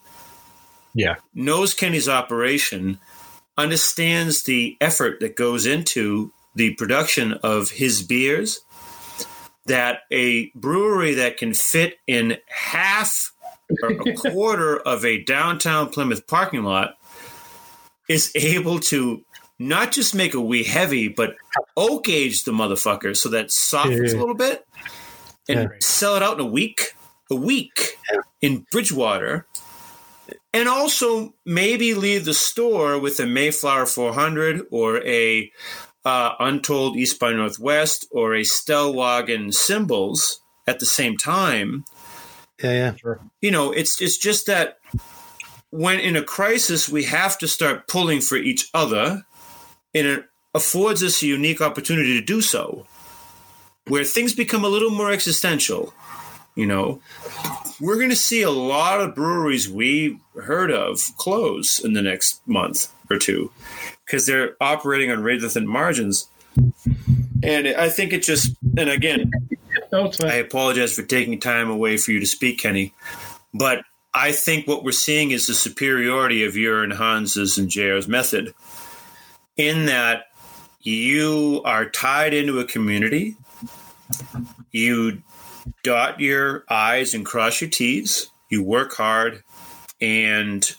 yeah. 0.97 1.15
knows 1.33 1.73
Kenny's 1.73 2.09
operation, 2.09 2.99
understands 3.57 4.43
the 4.43 4.75
effort 4.81 5.19
that 5.19 5.35
goes 5.35 5.65
into 5.65 6.33
the 6.55 6.73
production 6.73 7.33
of 7.43 7.69
his 7.69 8.01
beers, 8.01 8.61
that 9.67 9.99
a 10.11 10.49
brewery 10.55 11.13
that 11.13 11.37
can 11.37 11.53
fit 11.53 11.99
in 12.07 12.37
half 12.47 13.31
or 13.83 13.91
a 13.91 14.13
quarter 14.31 14.77
of 14.77 15.05
a 15.05 15.23
downtown 15.23 15.89
Plymouth 15.89 16.25
parking 16.25 16.63
lot 16.63 16.97
is 18.09 18.31
able 18.35 18.79
to 18.79 19.23
not 19.59 19.91
just 19.91 20.15
make 20.15 20.33
a 20.33 20.41
wee 20.41 20.63
heavy, 20.63 21.09
but 21.09 21.35
oak 21.75 22.09
age 22.09 22.43
the 22.43 22.51
motherfucker 22.51 23.15
so 23.15 23.29
that 23.29 23.51
softens 23.51 24.13
yeah. 24.13 24.17
a 24.17 24.19
little 24.19 24.35
bit 24.35 24.65
and 25.47 25.59
yeah. 25.59 25.67
sell 25.79 26.15
it 26.15 26.23
out 26.23 26.39
in 26.39 26.45
a 26.45 26.49
week. 26.49 26.93
A 27.29 27.35
week 27.35 27.97
yeah. 28.09 28.21
in 28.39 28.65
Bridgewater 28.71 29.45
and 30.57 30.67
also 30.67 31.35
maybe 31.45 31.93
leave 31.93 32.25
the 32.25 32.33
store 32.33 32.97
with 32.97 33.19
a 33.19 33.27
Mayflower 33.27 33.85
400 33.85 34.65
or 34.71 35.05
a 35.05 35.51
uh, 36.03 36.31
Untold 36.39 36.97
East 36.97 37.19
by 37.19 37.31
Northwest 37.31 38.07
or 38.11 38.33
a 38.33 38.41
Stellwagen 38.41 39.53
Symbols 39.53 40.39
at 40.65 40.79
the 40.79 40.85
same 40.87 41.15
time. 41.15 41.85
Yeah, 42.63 42.71
yeah, 42.71 42.95
sure. 42.95 43.21
You 43.39 43.51
know, 43.51 43.71
it's 43.71 44.01
it's 44.01 44.17
just 44.17 44.47
that 44.47 44.79
when 45.69 45.99
in 45.99 46.15
a 46.15 46.23
crisis 46.23 46.89
we 46.89 47.03
have 47.03 47.37
to 47.37 47.47
start 47.47 47.87
pulling 47.87 48.21
for 48.21 48.35
each 48.35 48.67
other. 48.73 49.23
In 49.93 50.07
a 50.07 50.23
affords 50.55 51.03
us 51.03 51.21
a 51.21 51.27
unique 51.27 51.61
opportunity 51.61 52.19
to 52.19 52.25
do 52.25 52.41
so, 52.41 52.87
where 53.87 54.03
things 54.03 54.33
become 54.33 54.65
a 54.65 54.69
little 54.69 54.89
more 54.89 55.11
existential. 55.11 55.93
You 56.55 56.65
know, 56.65 56.99
we're 57.79 57.97
going 57.97 58.09
to 58.09 58.15
see 58.15 58.41
a 58.41 58.49
lot 58.49 58.99
of 58.99 59.13
breweries 59.13 59.69
we 59.69 60.19
heard 60.43 60.71
of 60.71 61.15
close 61.17 61.79
in 61.79 61.93
the 61.93 62.01
next 62.01 62.45
month 62.47 62.91
or 63.09 63.17
two 63.17 63.51
because 64.05 64.25
they're 64.25 64.55
operating 64.61 65.11
on 65.11 65.23
razor 65.23 65.49
thin 65.49 65.67
margins. 65.67 66.27
And 67.43 67.67
I 67.67 67.89
think 67.89 68.13
it 68.13 68.23
just, 68.23 68.55
and 68.77 68.89
again, 68.89 69.31
No, 69.91 70.05
it's 70.05 70.17
fine. 70.17 70.29
I 70.29 70.35
apologize 70.35 70.93
for 70.93 71.03
taking 71.03 71.39
time 71.39 71.69
away 71.69 71.97
for 71.97 72.11
you 72.11 72.19
to 72.19 72.25
speak, 72.25 72.59
Kenny, 72.59 72.93
but 73.53 73.83
I 74.13 74.31
think 74.31 74.67
what 74.67 74.83
we're 74.83 74.91
seeing 74.91 75.31
is 75.31 75.47
the 75.47 75.53
superiority 75.53 76.43
of 76.43 76.55
your 76.55 76.83
and 76.83 76.93
Hans's 76.93 77.57
and 77.57 77.69
JR's 77.69 78.07
method 78.07 78.53
in 79.55 79.85
that 79.85 80.25
you 80.81 81.61
are 81.65 81.89
tied 81.89 82.33
into 82.33 82.59
a 82.59 82.65
community. 82.65 83.35
You 84.71 85.21
dot 85.83 86.19
your 86.19 86.63
I's 86.69 87.13
and 87.13 87.25
cross 87.25 87.61
your 87.61 87.69
T's. 87.69 88.29
You 88.49 88.63
work 88.63 88.93
hard 88.93 89.43
and 90.01 90.71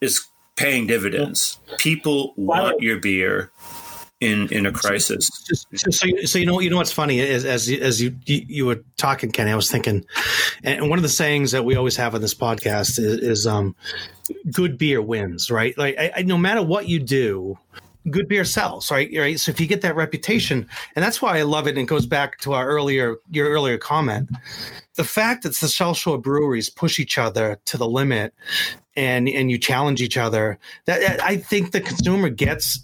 is 0.00 0.26
paying 0.56 0.86
dividends. 0.86 1.58
People 1.78 2.32
want 2.36 2.80
your 2.80 2.98
beer 2.98 3.50
in, 4.20 4.48
in 4.52 4.64
a 4.64 4.72
crisis. 4.72 5.28
Just, 5.46 5.66
so, 5.74 5.90
so, 5.90 6.06
you- 6.06 6.26
so 6.26 6.38
you 6.38 6.46
know 6.46 6.58
you 6.60 6.70
know 6.70 6.76
what's 6.78 6.92
funny 6.92 7.18
is 7.20 7.44
as 7.44 7.68
you- 7.70 7.80
as 7.80 8.00
you 8.00 8.16
you 8.24 8.44
you 8.48 8.66
were 8.66 8.82
talking, 8.96 9.30
Kenny, 9.30 9.50
I 9.50 9.56
was 9.56 9.70
thinking, 9.70 10.04
and 10.64 10.88
one 10.88 10.98
of 10.98 11.02
the 11.02 11.08
sayings 11.10 11.52
that 11.52 11.64
we 11.64 11.76
always 11.76 11.96
have 11.96 12.14
on 12.14 12.20
this 12.22 12.34
podcast 12.34 12.98
is, 12.98 13.18
is 13.18 13.46
um, 13.46 13.76
"good 14.52 14.78
beer 14.78 15.02
wins." 15.02 15.50
Right? 15.50 15.76
Like 15.76 15.96
I, 15.98 16.12
I, 16.16 16.22
no 16.22 16.38
matter 16.38 16.62
what 16.62 16.88
you 16.88 16.98
do, 16.98 17.58
good 18.10 18.28
beer 18.28 18.44
sells. 18.44 18.90
Right? 18.90 19.10
Right. 19.16 19.38
So 19.38 19.50
if 19.50 19.60
you 19.60 19.66
get 19.66 19.82
that 19.82 19.96
reputation, 19.96 20.68
and 20.94 21.04
that's 21.04 21.20
why 21.20 21.38
I 21.38 21.42
love 21.42 21.66
it, 21.66 21.70
and 21.70 21.78
it 21.78 21.86
goes 21.86 22.06
back 22.06 22.38
to 22.40 22.52
our 22.52 22.66
earlier 22.66 23.16
your 23.30 23.48
earlier 23.48 23.78
comment, 23.78 24.30
the 24.94 25.04
fact 25.04 25.42
that 25.42 25.56
the 25.56 25.68
South 25.68 25.96
Shore 25.96 26.18
breweries 26.18 26.70
push 26.70 26.98
each 26.98 27.18
other 27.18 27.58
to 27.66 27.76
the 27.76 27.88
limit. 27.88 28.34
And, 28.98 29.28
and 29.28 29.50
you 29.50 29.58
challenge 29.58 30.00
each 30.00 30.16
other. 30.16 30.58
That 30.86 31.22
I 31.22 31.36
think 31.36 31.72
the 31.72 31.82
consumer 31.82 32.30
gets 32.30 32.80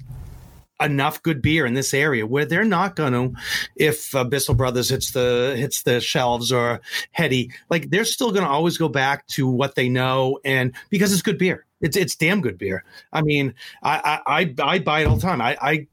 enough 0.84 1.22
good 1.22 1.40
beer 1.42 1.64
in 1.66 1.74
this 1.74 1.94
area 1.94 2.26
where 2.26 2.44
they're 2.44 2.64
not 2.64 2.96
going 2.96 3.12
to 3.12 3.40
if 3.76 4.14
uh, 4.14 4.24
Bissell 4.24 4.54
Brothers 4.54 4.88
hits 4.88 5.12
the 5.12 5.54
hits 5.56 5.82
the 5.82 6.00
shelves 6.00 6.52
or 6.52 6.80
Heady 7.12 7.52
like 7.70 7.90
they're 7.90 8.04
still 8.04 8.30
going 8.30 8.44
to 8.44 8.50
always 8.50 8.78
go 8.78 8.88
back 8.88 9.26
to 9.28 9.46
what 9.46 9.74
they 9.74 9.88
know 9.88 10.38
and 10.44 10.74
because 10.90 11.12
it's 11.12 11.22
good 11.22 11.38
beer 11.38 11.66
it's 11.82 11.96
it's 11.96 12.16
damn 12.16 12.40
good 12.40 12.58
beer 12.58 12.84
I 13.12 13.22
mean 13.22 13.54
I 13.82 14.20
I 14.26 14.40
I, 14.40 14.54
I 14.74 14.78
buy 14.78 15.00
it 15.00 15.06
all 15.06 15.16
the 15.16 15.22
time 15.22 15.40
I 15.40 15.56
I 15.60 15.86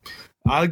I 0.48 0.70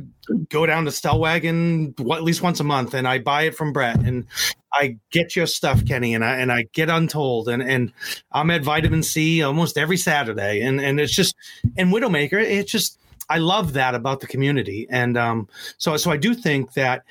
go 0.50 0.66
down 0.66 0.86
to 0.86 0.92
Stellwagen 0.92 2.00
at 2.16 2.24
least 2.24 2.42
once 2.42 2.60
a 2.60 2.64
month 2.64 2.94
and 2.94 3.08
I 3.08 3.20
buy 3.20 3.44
it 3.44 3.56
from 3.56 3.74
Brett 3.74 4.00
and 4.00 4.26
I 4.74 4.98
get 5.12 5.36
your 5.36 5.48
stuff 5.48 5.86
Kenny 5.86 6.16
and 6.16 6.24
I 6.24 6.38
and 6.38 6.52
I 6.52 6.68
get 6.72 6.90
untold 6.90 7.50
and 7.50 7.62
and 7.62 7.92
I'm 8.32 8.52
at 8.52 8.64
Vitamin 8.64 9.04
Sea 9.04 9.44
almost 9.44 9.78
every 9.78 9.98
Saturday 9.98 10.62
and 10.62 10.80
and 10.80 11.00
it's 11.00 11.14
just 11.14 11.36
and 11.78 11.92
Widowmaker 11.92 12.42
it's 12.42 12.72
just 12.72 13.00
I 13.30 13.40
love 13.40 13.74
that 13.74 13.96
about 13.96 14.22
the 14.22 14.28
community, 14.28 14.88
and 14.90 15.18
um, 15.18 15.50
so 15.78 15.98
so 15.98 16.12
I 16.12 16.18
do 16.18 16.34
think 16.34 16.74
that 16.74 17.04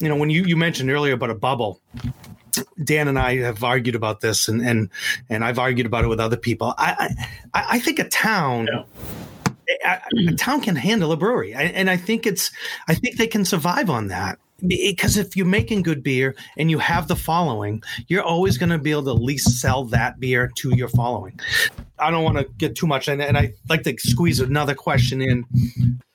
you 0.00 0.08
know 0.08 0.16
when 0.16 0.30
you 0.30 0.44
you 0.44 0.56
mentioned 0.56 0.90
earlier 0.90 1.14
about 1.14 1.30
a 1.30 1.34
bubble. 1.34 1.80
Dan 2.82 3.08
and 3.08 3.18
I 3.18 3.36
have 3.38 3.62
argued 3.64 3.94
about 3.94 4.20
this, 4.20 4.48
and 4.48 4.60
and 4.60 4.90
and 5.28 5.44
I've 5.44 5.58
argued 5.58 5.86
about 5.86 6.04
it 6.04 6.08
with 6.08 6.20
other 6.20 6.36
people. 6.36 6.74
I 6.78 7.14
I, 7.54 7.64
I 7.72 7.78
think 7.78 7.98
a 7.98 8.08
town. 8.08 8.68
Yeah. 8.72 8.84
A, 9.86 10.00
a 10.28 10.34
town 10.34 10.60
can 10.60 10.76
handle 10.76 11.12
a 11.12 11.16
brewery, 11.16 11.54
I- 11.54 11.62
and 11.62 11.88
I 11.88 11.96
think 11.96 12.26
it's. 12.26 12.50
I 12.88 12.94
think 12.94 13.16
they 13.16 13.26
can 13.26 13.44
survive 13.44 13.88
on 13.88 14.08
that 14.08 14.38
because 14.66 15.16
if 15.16 15.36
you're 15.36 15.46
making 15.46 15.82
good 15.82 16.02
beer 16.02 16.34
and 16.56 16.70
you 16.70 16.78
have 16.78 17.08
the 17.08 17.16
following, 17.16 17.82
you're 18.08 18.22
always 18.22 18.58
going 18.58 18.70
to 18.70 18.78
be 18.78 18.90
able 18.90 19.04
to 19.04 19.10
at 19.10 19.22
least 19.22 19.60
sell 19.60 19.84
that 19.86 20.20
beer 20.20 20.50
to 20.56 20.74
your 20.76 20.88
following. 20.88 21.38
I 21.98 22.10
don't 22.10 22.24
want 22.24 22.38
to 22.38 22.44
get 22.58 22.74
too 22.76 22.86
much, 22.86 23.08
and, 23.08 23.22
and 23.22 23.36
I 23.38 23.54
like 23.68 23.82
to 23.84 23.94
squeeze 23.98 24.40
another 24.40 24.74
question 24.74 25.20
in. 25.22 25.44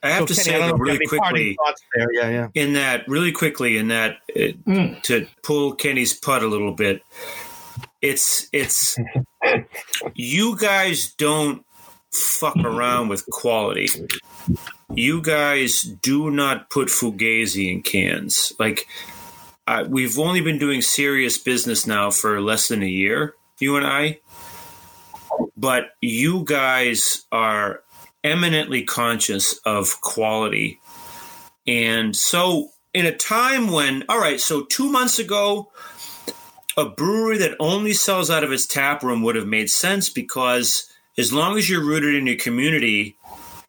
I 0.04 0.10
have 0.10 0.20
So, 0.22 0.26
to 0.28 0.34
Kenny, 0.36 0.44
say 0.44 0.56
I 0.56 0.60
don't 0.60 0.78
though, 0.80 0.84
know 0.86 0.92
if 0.94 1.00
you 1.00 1.08
really 1.10 1.24
have 1.24 1.34
any 1.36 1.56
parting 1.56 1.56
quickly, 1.56 1.86
there. 1.96 2.14
Yeah, 2.14 2.30
yeah. 2.56 2.62
in 2.62 2.74
that 2.74 3.08
really 3.08 3.32
quickly 3.32 3.78
in 3.78 3.88
that 3.90 4.18
uh, 4.36 4.40
Mm. 4.68 5.02
to 5.04 5.28
pull 5.44 5.74
Kenny's 5.76 6.14
putt 6.14 6.44
a 6.44 6.48
little 6.48 6.74
bit. 6.74 7.02
It's 8.02 8.48
it's 8.54 8.98
you 10.16 10.58
guys 10.58 11.14
don't 11.14 11.66
fuck 12.14 12.56
around 12.58 13.08
with 13.10 13.26
quality. 13.28 13.88
You 14.94 15.22
guys 15.22 15.82
do 15.82 16.32
not 16.32 16.70
put 16.70 16.88
fugazi 16.88 17.72
in 17.72 17.82
cans. 17.82 18.54
Like 18.58 18.88
uh, 19.68 19.86
we've 19.88 20.18
only 20.18 20.42
been 20.42 20.60
doing 20.60 20.82
serious 20.82 21.38
business 21.38 21.86
now 21.86 22.10
for 22.10 22.40
less 22.42 22.70
than 22.70 22.82
a 22.82 22.88
year, 22.88 23.36
you 23.60 23.76
and 23.76 23.86
I. 23.86 24.20
But 25.58 25.90
you 26.02 26.44
guys 26.46 27.26
are 27.32 27.82
eminently 28.24 28.84
conscious 28.84 29.60
of 29.66 30.00
quality. 30.02 30.80
And 31.68 32.16
so, 32.16 32.70
in 32.94 33.06
a 33.06 33.16
time 33.16 33.72
when, 33.72 34.06
all 34.08 34.20
right, 34.20 34.40
so 34.40 34.64
two 34.64 34.90
months 34.90 35.20
ago, 35.20 35.70
a 36.78 36.86
brewery 36.86 37.40
that 37.40 37.58
only 37.60 37.94
sells 37.94 38.30
out 38.30 38.44
of 38.44 38.52
its 38.52 38.66
tap 38.66 39.04
room 39.04 39.22
would 39.24 39.36
have 39.36 39.48
made 39.48 39.70
sense 39.70 40.10
because 40.10 40.90
as 41.18 41.34
long 41.34 41.58
as 41.58 41.70
you're 41.70 41.84
rooted 41.84 42.16
in 42.16 42.28
your 42.28 42.38
community, 42.38 43.17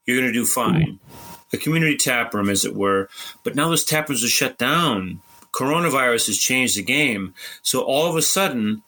you're 0.09 0.17
going 0.21 0.33
to 0.33 0.33
do 0.33 0.47
fine. 0.47 0.99
Mm-hmm. 0.99 1.55
A 1.55 1.59
community 1.59 1.97
tap 1.97 2.35
room, 2.35 2.49
as 2.49 2.65
it 2.65 2.75
were. 2.75 3.09
But 3.45 3.55
now 3.55 3.69
those 3.69 3.85
tap 3.85 4.09
rooms 4.09 4.25
are 4.25 4.29
shut 4.29 4.59
down. 4.59 5.21
Coronavirus 5.53 6.27
has 6.27 6.39
changed 6.39 6.77
the 6.77 6.83
game. 6.83 7.35
So 7.63 7.83
all 7.83 8.09
of 8.09 8.17
a 8.17 8.23
sudden, 8.23 8.83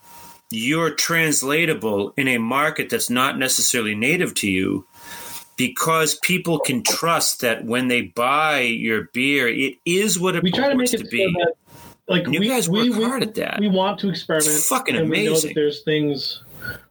you're 0.51 0.91
translatable 0.91 2.13
in 2.17 2.27
a 2.29 2.39
market 2.39 2.91
that's 2.91 3.09
not 3.11 3.39
necessarily 3.39 3.95
native 3.95 4.35
to 4.37 4.51
you 4.51 4.87
because 5.57 6.15
people 6.17 6.59
can 6.59 6.83
trust 6.83 7.41
that 7.43 7.65
when 7.65 7.89
they 7.89 8.03
buy 8.03 8.61
your 8.61 9.05
beer, 9.13 9.47
it 9.49 9.75
is 9.85 10.19
what 10.19 10.35
it 10.37 10.43
we 10.43 10.51
try 10.51 10.69
to 10.69 10.75
make 10.75 10.93
it 10.93 10.99
to 10.99 11.05
so 11.05 11.11
be. 11.11 11.33
that 11.39 11.53
like 12.09 12.25
And 12.25 12.35
you 12.35 12.41
we, 12.41 12.49
guys 12.49 12.69
we, 12.69 12.91
work 12.91 12.99
we, 12.99 13.05
hard 13.05 13.23
at 13.23 13.35
that. 13.37 13.61
we 13.61 13.69
want 13.69 13.99
to 14.01 14.09
experiment 14.09 14.49
It's 14.49 14.69
fucking 14.69 14.97
we 14.97 15.03
amazing. 15.03 15.51
that 15.51 15.55
there's 15.55 15.83
things 15.83 16.43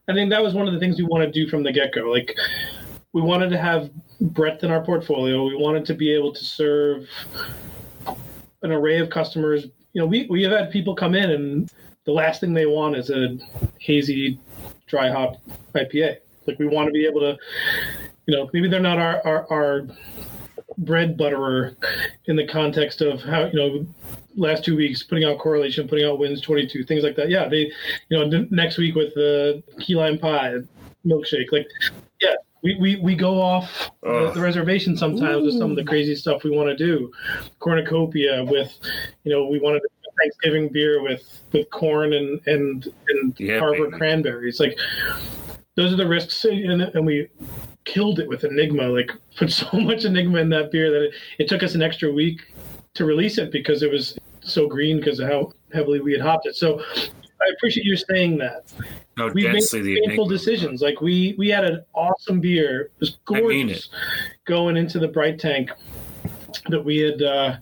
i 0.08 0.12
think 0.14 0.30
that 0.30 0.42
was 0.42 0.54
one 0.54 0.66
of 0.66 0.72
the 0.74 0.80
things 0.80 0.98
we 0.98 1.04
want 1.04 1.22
to 1.24 1.30
do 1.30 1.48
from 1.48 1.62
the 1.62 1.72
get-go 1.72 2.02
like 2.10 2.34
we 3.12 3.22
wanted 3.22 3.50
to 3.50 3.58
have 3.58 3.90
breadth 4.20 4.62
in 4.64 4.70
our 4.70 4.84
portfolio. 4.84 5.44
We 5.44 5.56
wanted 5.56 5.84
to 5.86 5.94
be 5.94 6.12
able 6.12 6.32
to 6.32 6.44
serve 6.44 7.08
an 8.62 8.72
array 8.72 8.98
of 8.98 9.10
customers. 9.10 9.64
You 9.92 10.02
know 10.02 10.06
we, 10.06 10.26
we 10.30 10.42
have 10.44 10.52
had 10.52 10.70
people 10.70 10.94
come 10.94 11.14
in 11.14 11.30
and 11.30 11.70
the 12.04 12.12
last 12.12 12.40
thing 12.40 12.54
they 12.54 12.66
want 12.66 12.96
is 12.96 13.10
a 13.10 13.38
hazy 13.78 14.38
dry 14.86 15.10
hop 15.10 15.36
ipa 15.74 16.16
like 16.46 16.58
we 16.58 16.66
want 16.66 16.88
to 16.88 16.92
be 16.92 17.06
able 17.06 17.20
to 17.20 17.36
you 18.26 18.36
know 18.36 18.48
maybe 18.52 18.68
they're 18.68 18.80
not 18.80 18.98
our 18.98 19.24
our, 19.26 19.52
our 19.52 19.86
bread 20.78 21.16
butterer 21.16 21.76
in 22.26 22.36
the 22.36 22.46
context 22.46 23.00
of 23.00 23.20
how 23.22 23.46
you 23.46 23.54
know 23.54 23.86
last 24.36 24.64
two 24.64 24.76
weeks 24.76 25.02
putting 25.02 25.24
out 25.24 25.38
correlation 25.38 25.88
putting 25.88 26.04
out 26.04 26.18
wins 26.18 26.40
22 26.40 26.84
things 26.84 27.02
like 27.02 27.16
that. 27.16 27.28
Yeah 27.28 27.48
they 27.48 27.72
you 28.08 28.18
know 28.18 28.46
next 28.50 28.78
week 28.78 28.94
with 28.94 29.12
the 29.14 29.62
key 29.80 29.94
lime 29.94 30.18
pie 30.18 30.54
milkshake 31.04 31.50
like 31.52 31.66
we, 32.62 32.76
we, 32.76 32.96
we 32.96 33.14
go 33.14 33.40
off 33.40 33.90
the, 34.02 34.30
the 34.34 34.40
reservation 34.40 34.96
sometimes 34.96 35.44
with 35.46 35.58
some 35.58 35.70
of 35.70 35.76
the 35.76 35.84
crazy 35.84 36.14
stuff 36.14 36.44
we 36.44 36.50
want 36.50 36.68
to 36.68 36.76
do. 36.76 37.10
Cornucopia 37.58 38.44
with 38.44 38.76
you 39.24 39.32
know 39.32 39.46
we 39.46 39.58
wanted 39.58 39.80
to 39.80 39.88
do 39.88 40.10
thanksgiving 40.20 40.68
beer 40.68 41.02
with 41.02 41.42
with 41.52 41.68
corn 41.70 42.12
and 42.12 42.40
and 42.46 42.88
and 43.08 43.34
Yeah, 43.38 43.58
harbor 43.58 43.86
baby. 43.86 43.96
cranberries. 43.98 44.60
Like 44.60 44.78
those 45.76 45.92
are 45.92 45.96
the 45.96 46.06
risks 46.06 46.44
and, 46.44 46.82
and 46.82 47.06
we 47.06 47.28
killed 47.86 48.18
it 48.20 48.28
with 48.28 48.44
enigma 48.44 48.82
like 48.82 49.10
put 49.36 49.50
so 49.50 49.66
much 49.72 50.04
enigma 50.04 50.38
in 50.38 50.50
that 50.50 50.70
beer 50.70 50.90
that 50.90 51.02
it, 51.04 51.14
it 51.38 51.48
took 51.48 51.62
us 51.62 51.74
an 51.74 51.82
extra 51.82 52.12
week 52.12 52.40
to 52.94 53.04
release 53.04 53.38
it 53.38 53.50
because 53.52 53.82
it 53.82 53.90
was 53.90 54.18
so 54.42 54.66
green 54.68 54.98
because 54.98 55.18
of 55.20 55.28
how 55.28 55.52
heavily 55.72 56.00
we 56.00 56.12
had 56.12 56.20
hopped 56.20 56.46
it. 56.46 56.56
So 56.56 56.82
i 57.42 57.52
appreciate 57.52 57.84
you 57.84 57.96
saying 57.96 58.38
that. 58.38 58.64
How 59.16 59.28
we 59.28 59.46
made 59.46 59.62
the 59.62 60.02
painful 60.06 60.26
decisions. 60.26 60.80
Like 60.80 61.00
we 61.00 61.34
we 61.38 61.48
had 61.48 61.64
an 61.64 61.84
awesome 61.94 62.40
beer. 62.40 62.82
It 62.82 62.92
was 63.00 63.18
I 63.28 63.40
mean 63.40 63.66
gorgeous 63.66 63.88
going 64.46 64.76
into 64.76 64.98
the 64.98 65.08
bright 65.08 65.38
tank 65.38 65.70
that 66.68 66.84
we 66.84 66.98
had 66.98 67.22
uh 67.22 67.56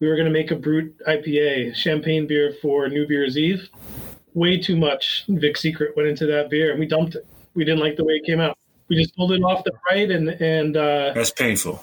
we 0.00 0.08
were 0.08 0.14
going 0.14 0.26
to 0.26 0.32
make 0.32 0.50
a 0.50 0.56
brut 0.56 0.86
ipa 1.08 1.74
champagne 1.74 2.26
beer 2.26 2.54
for 2.60 2.88
new 2.88 3.06
beer's 3.06 3.36
eve. 3.36 3.68
Way 4.34 4.58
too 4.58 4.76
much 4.76 5.24
vic 5.28 5.56
secret 5.56 5.96
went 5.96 6.08
into 6.08 6.26
that 6.26 6.50
beer 6.50 6.70
and 6.70 6.80
we 6.80 6.86
dumped 6.86 7.14
it. 7.14 7.26
We 7.54 7.64
didn't 7.64 7.80
like 7.80 7.96
the 7.96 8.04
way 8.04 8.14
it 8.14 8.26
came 8.26 8.40
out. 8.40 8.56
We 8.88 8.96
just 8.96 9.14
pulled 9.16 9.32
it 9.32 9.42
off 9.42 9.64
the 9.64 9.72
right 9.90 10.10
and 10.10 10.28
and 10.28 10.76
uh 10.76 11.12
That's 11.14 11.30
painful. 11.30 11.80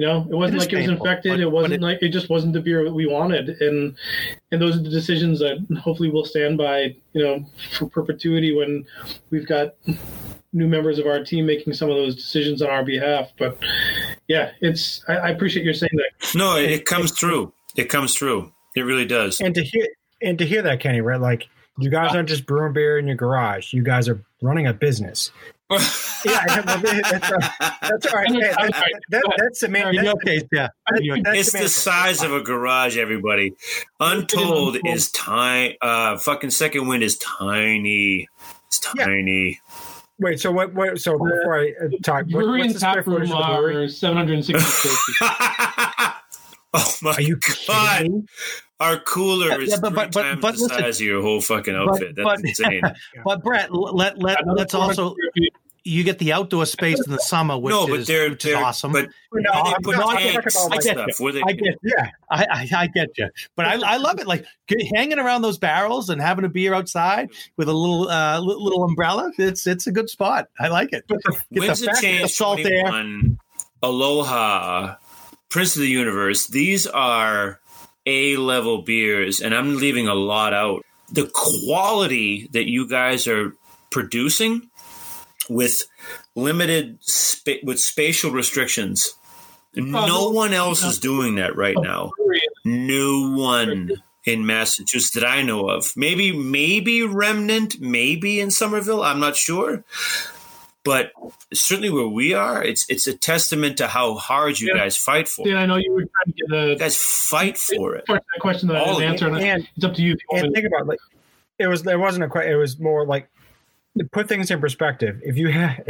You 0.00 0.06
know, 0.06 0.26
it 0.30 0.34
wasn't 0.34 0.54
It 0.54 0.56
is 0.56 0.64
like 0.64 0.72
it 0.72 0.76
was 0.76 0.86
painful, 0.86 1.06
infected. 1.06 1.32
but- 1.32 1.40
it 1.40 1.52
wasn't 1.52 1.80
but 1.82 1.86
like 1.86 1.98
it 2.00 2.08
just 2.08 2.30
wasn't 2.30 2.54
the 2.54 2.60
beer 2.60 2.84
that 2.84 2.94
we 2.94 3.04
wanted, 3.06 3.50
and 3.60 3.94
and 4.50 4.62
those 4.62 4.76
are 4.76 4.82
the 4.82 4.88
decisions 4.88 5.40
that 5.40 5.58
hopefully 5.78 6.08
we'll 6.08 6.24
stand 6.24 6.56
by. 6.56 6.96
You 7.12 7.22
know, 7.22 7.46
for 7.72 7.86
perpetuity 7.86 8.56
when 8.56 8.86
we've 9.28 9.46
got 9.46 9.74
new 10.54 10.66
members 10.66 10.98
of 10.98 11.06
our 11.06 11.22
team 11.22 11.44
making 11.44 11.74
some 11.74 11.90
of 11.90 11.96
those 11.96 12.16
decisions 12.16 12.62
on 12.62 12.70
our 12.70 12.82
behalf. 12.82 13.30
But 13.38 13.58
yeah, 14.26 14.52
it's. 14.62 15.04
I, 15.06 15.16
I 15.16 15.28
appreciate 15.28 15.66
you 15.66 15.74
saying 15.74 15.92
that. 15.92 16.34
No, 16.34 16.56
it, 16.56 16.70
it 16.70 16.86
comes 16.86 17.12
through. 17.12 17.52
It 17.76 17.90
comes 17.90 18.14
through. 18.14 18.50
It 18.74 18.82
really 18.82 19.04
does. 19.04 19.38
And 19.42 19.54
to 19.54 19.62
hear 19.62 19.86
and 20.22 20.38
to 20.38 20.46
hear 20.46 20.62
that, 20.62 20.80
Kenny, 20.80 21.02
right? 21.02 21.20
Like 21.20 21.46
you 21.78 21.90
guys 21.90 22.12
ah. 22.12 22.16
aren't 22.16 22.30
just 22.30 22.46
brewing 22.46 22.72
beer 22.72 22.98
in 22.98 23.06
your 23.06 23.16
garage. 23.16 23.74
You 23.74 23.82
guys 23.82 24.08
are 24.08 24.24
running 24.40 24.66
a 24.66 24.72
business. 24.72 25.30
Yeah, 25.70 26.44
that's, 26.62 27.30
uh, 27.32 27.70
that's 27.82 28.06
all 28.06 28.12
right. 28.14 28.30
Hey, 28.30 28.40
that, 28.40 28.92
that, 29.10 29.22
that's 29.38 29.60
the 29.60 29.68
main. 29.68 29.86
In 29.88 30.04
your 30.04 30.16
case, 30.16 30.42
yeah. 30.52 30.68
In 30.96 31.22
it's 31.26 31.54
main- 31.54 31.62
the 31.62 31.68
size 31.68 32.22
of 32.22 32.32
a 32.32 32.40
garage, 32.42 32.98
everybody. 32.98 33.52
Untold 34.00 34.78
is 34.84 35.10
tiny. 35.12 35.78
Uh, 35.80 36.18
fucking 36.18 36.50
Second 36.50 36.88
Wind 36.88 37.02
is 37.02 37.16
tiny. 37.18 38.28
It's 38.66 38.80
Yeah. 38.96 39.04
tiny. 39.06 39.60
Wait, 40.18 40.38
so 40.40 40.50
what? 40.52 40.74
what 40.74 41.00
so 41.00 41.12
before 41.12 41.60
I 41.60 41.72
uh, 41.82 41.88
talk, 42.02 42.24
what, 42.26 42.44
Brewery 42.44 42.60
what's 42.60 42.74
the 42.74 42.80
square 42.80 43.02
footage 43.02 43.30
room 43.30 43.38
of 43.38 43.46
the 43.46 43.56
brewery? 43.62 43.84
are 43.84 43.88
760 43.88 44.62
square 44.62 45.30
oh 46.74 46.94
my 47.00 47.12
Are 47.14 47.22
you 47.22 47.36
god! 47.66 47.98
kidding 47.98 48.12
me? 48.20 48.26
Our 48.80 48.98
cooler 48.98 49.60
is 49.60 49.70
Yeah, 49.70 49.76
but- 49.80 49.88
three 49.88 49.96
but- 49.96 50.12
but- 50.12 50.22
times 50.22 50.40
but 50.42 50.54
the 50.56 50.62
listen. 50.62 50.78
size 50.78 51.00
of 51.00 51.06
your 51.06 51.22
whole 51.22 51.40
fucking 51.40 51.74
outfit. 51.74 52.16
That's 52.16 52.24
but- 52.24 52.40
insane. 52.44 52.82
But 53.24 53.42
Brett, 53.42 53.72
let 53.72 54.18
let 54.18 54.38
let's 54.46 54.74
also 54.74 55.10
square 55.12 55.30
feet. 55.34 55.52
You 55.84 56.04
get 56.04 56.18
the 56.18 56.32
outdoor 56.32 56.66
space 56.66 57.00
in 57.06 57.10
the 57.12 57.18
summer, 57.18 57.58
which 57.58 57.72
no, 57.72 57.86
but 57.86 58.00
is 58.00 58.06
they're, 58.06 58.30
which 58.30 58.42
they're 58.42 58.56
awesome. 58.62 58.92
But 58.92 59.08
No, 59.32 59.42
they 59.52 59.58
I'm 59.58 59.82
put 59.82 59.94
I'm 59.96 60.00
talking 60.02 60.32
tanks 60.32 60.56
and 60.56 60.82
stuff. 60.82 61.20
Where 61.20 61.40
I 61.46 61.52
get, 61.52 61.74
Yeah, 61.82 62.10
I, 62.30 62.46
I, 62.50 62.68
I 62.82 62.86
get 62.88 63.08
you, 63.16 63.28
but 63.56 63.66
I, 63.66 63.94
I 63.94 63.96
love 63.96 64.18
it. 64.20 64.26
Like 64.26 64.44
get- 64.66 64.82
hanging 64.94 65.18
around 65.18 65.42
those 65.42 65.58
barrels 65.58 66.10
and 66.10 66.20
having 66.20 66.44
a 66.44 66.48
beer 66.48 66.74
outside 66.74 67.30
with 67.56 67.68
a 67.68 67.72
little 67.72 68.08
uh, 68.08 68.40
little 68.40 68.84
umbrella. 68.84 69.32
It's 69.38 69.66
it's 69.66 69.86
a 69.86 69.92
good 69.92 70.10
spot. 70.10 70.48
I 70.58 70.68
like 70.68 70.92
it. 70.92 71.06
Get 71.08 71.18
the 71.22 71.40
When's 71.60 71.80
the 71.80 71.86
fact- 71.86 72.00
the 72.02 72.26
salt 72.28 72.60
air. 72.60 72.82
21, 72.82 73.38
Aloha, 73.82 74.96
Prince 75.48 75.76
of 75.76 75.82
the 75.82 75.88
Universe. 75.88 76.46
These 76.46 76.86
are 76.86 77.60
A 78.06 78.36
level 78.36 78.82
beers, 78.82 79.40
and 79.40 79.54
I'm 79.54 79.76
leaving 79.76 80.08
a 80.08 80.14
lot 80.14 80.52
out. 80.54 80.84
The 81.12 81.28
quality 81.32 82.48
that 82.52 82.68
you 82.68 82.86
guys 82.88 83.26
are 83.26 83.54
producing 83.90 84.69
with 85.50 85.84
limited 86.34 86.98
spa- 87.02 87.60
with 87.62 87.78
spatial 87.80 88.30
restrictions. 88.30 89.14
No 89.74 90.06
no. 90.06 90.30
one 90.30 90.52
else 90.54 90.82
is 90.82 90.98
doing 90.98 91.36
that 91.36 91.54
right 91.56 91.76
now. 91.78 92.10
No 92.64 93.30
one 93.36 93.90
in 94.24 94.44
Massachusetts 94.46 95.12
that 95.14 95.24
I 95.24 95.42
know 95.42 95.68
of. 95.68 95.92
Maybe, 95.96 96.32
maybe 96.32 97.02
Remnant, 97.04 97.80
maybe 97.80 98.40
in 98.40 98.50
Somerville. 98.50 99.02
I'm 99.02 99.20
not 99.20 99.36
sure, 99.36 99.84
but 100.84 101.12
certainly 101.54 101.88
where 101.90 102.08
we 102.08 102.34
are, 102.34 102.62
it's 102.64 102.84
it's 102.90 103.06
a 103.06 103.14
testament 103.16 103.76
to 103.78 103.86
how 103.86 104.14
hard 104.14 104.58
you 104.58 104.72
Yeah. 104.74 104.80
guys 104.82 104.96
fight 104.96 105.28
for. 105.28 105.46
Dan, 105.46 105.56
it. 105.56 105.60
I 105.60 105.66
know 105.66 105.76
you 105.76 105.92
were 105.92 106.00
trying 106.00 106.26
to 106.26 106.32
get 106.32 106.48
You 106.48 106.68
the 106.70 106.74
guys 106.76 106.96
fight 106.96 107.56
for 107.56 107.94
it. 107.94 108.04
that 108.08 108.22
question 108.40 108.68
that 108.68 108.76
I 108.76 108.84
didn't 108.86 109.02
answer. 109.02 109.28
and 109.28 109.36
and 109.38 109.68
it's 109.76 109.84
up 109.84 109.94
to 109.94 110.02
you. 110.02 110.14
If 110.14 110.18
you 110.32 110.38
and 110.38 110.54
think 110.54 110.66
about 110.66 110.82
it, 110.82 110.86
like 110.88 110.98
it 111.58 111.66
was 111.68 111.82
there 111.84 111.98
wasn't 111.98 112.24
a 112.24 112.28
question. 112.28 112.52
It 112.52 112.56
was 112.56 112.78
more 112.80 113.06
like 113.06 113.24
to 113.24 113.30
put 114.12 114.28
things 114.28 114.50
in 114.50 114.60
perspective. 114.60 115.20
If 115.22 115.36
you 115.36 115.48
have, 115.48 115.84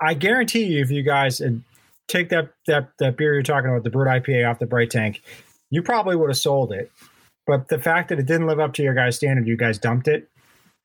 I 0.00 0.14
guarantee 0.14 0.64
you, 0.64 0.80
if 0.82 0.90
you 0.90 1.02
guys 1.02 1.40
take 2.08 2.28
that 2.30 2.50
that 2.66 2.90
that 2.98 3.16
beer 3.16 3.34
you're 3.34 3.42
talking 3.42 3.70
about, 3.70 3.84
the 3.84 3.90
Brut 3.90 4.22
IPA 4.22 4.50
off 4.50 4.58
the 4.58 4.66
Bright 4.66 4.90
Tank, 4.90 5.22
you 5.70 5.82
probably 5.82 6.16
would 6.16 6.30
have 6.30 6.38
sold 6.38 6.72
it. 6.72 6.90
But 7.46 7.68
the 7.68 7.78
fact 7.78 8.08
that 8.08 8.18
it 8.18 8.26
didn't 8.26 8.46
live 8.46 8.60
up 8.60 8.74
to 8.74 8.82
your 8.82 8.94
guys' 8.94 9.16
standard, 9.16 9.46
you 9.46 9.56
guys 9.56 9.78
dumped 9.78 10.08
it. 10.08 10.28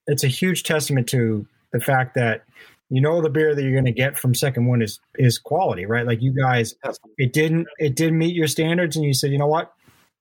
It's 0.07 0.24
a 0.24 0.27
huge 0.27 0.63
testament 0.63 1.07
to 1.10 1.45
the 1.71 1.79
fact 1.79 2.15
that 2.15 2.43
you 2.89 3.01
know 3.01 3.21
the 3.21 3.29
beer 3.29 3.55
that 3.55 3.62
you're 3.62 3.71
going 3.71 3.86
to 3.86 3.91
get 3.91 4.17
from 4.17 4.35
Second 4.35 4.68
Wind 4.68 4.83
is 4.83 5.00
is 5.15 5.37
quality, 5.37 5.85
right? 5.85 6.05
Like 6.05 6.22
you 6.22 6.33
guys, 6.33 6.75
it 7.18 7.33
didn't 7.33 7.68
it 7.79 7.96
didn't 7.96 8.18
meet 8.18 8.35
your 8.35 8.48
standards, 8.48 8.96
and 8.96 9.05
you 9.05 9.13
said, 9.13 9.31
you 9.31 9.37
know 9.37 9.48
what, 9.48 9.74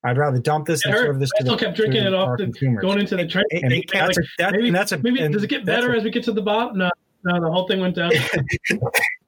I'd 0.02 0.16
rather 0.16 0.38
dump 0.38 0.66
this 0.66 0.84
and 0.86 0.94
I 0.94 0.98
serve 0.98 1.18
this 1.20 1.30
I 1.36 1.38
to 1.40 1.44
still 1.44 1.56
the, 1.56 1.64
kept 1.64 1.76
drinking 1.76 2.02
to 2.02 2.08
it 2.08 2.14
off 2.14 2.38
the 2.38 2.44
consumers. 2.44 2.80
going 2.82 3.00
into 3.00 3.16
the 3.16 3.26
train. 3.26 3.44
Hey, 3.50 3.60
and 3.62 3.72
hey, 3.72 3.84
that's 3.92 4.16
a, 4.18 4.22
that, 4.38 4.52
maybe, 4.52 4.66
and 4.68 4.74
that's 4.76 4.92
a 4.92 4.98
maybe 4.98 5.20
and 5.20 5.32
does 5.32 5.42
it 5.44 5.48
get 5.48 5.64
better 5.66 5.92
a- 5.92 5.96
as 5.98 6.04
we 6.04 6.10
get 6.10 6.24
to 6.24 6.32
the 6.32 6.40
bottom? 6.42 6.78
No, 6.78 6.90
no, 7.24 7.38
the 7.40 7.50
whole 7.50 7.68
thing 7.68 7.80
went 7.80 7.96
down. 7.96 8.10
yeah, 8.12 8.18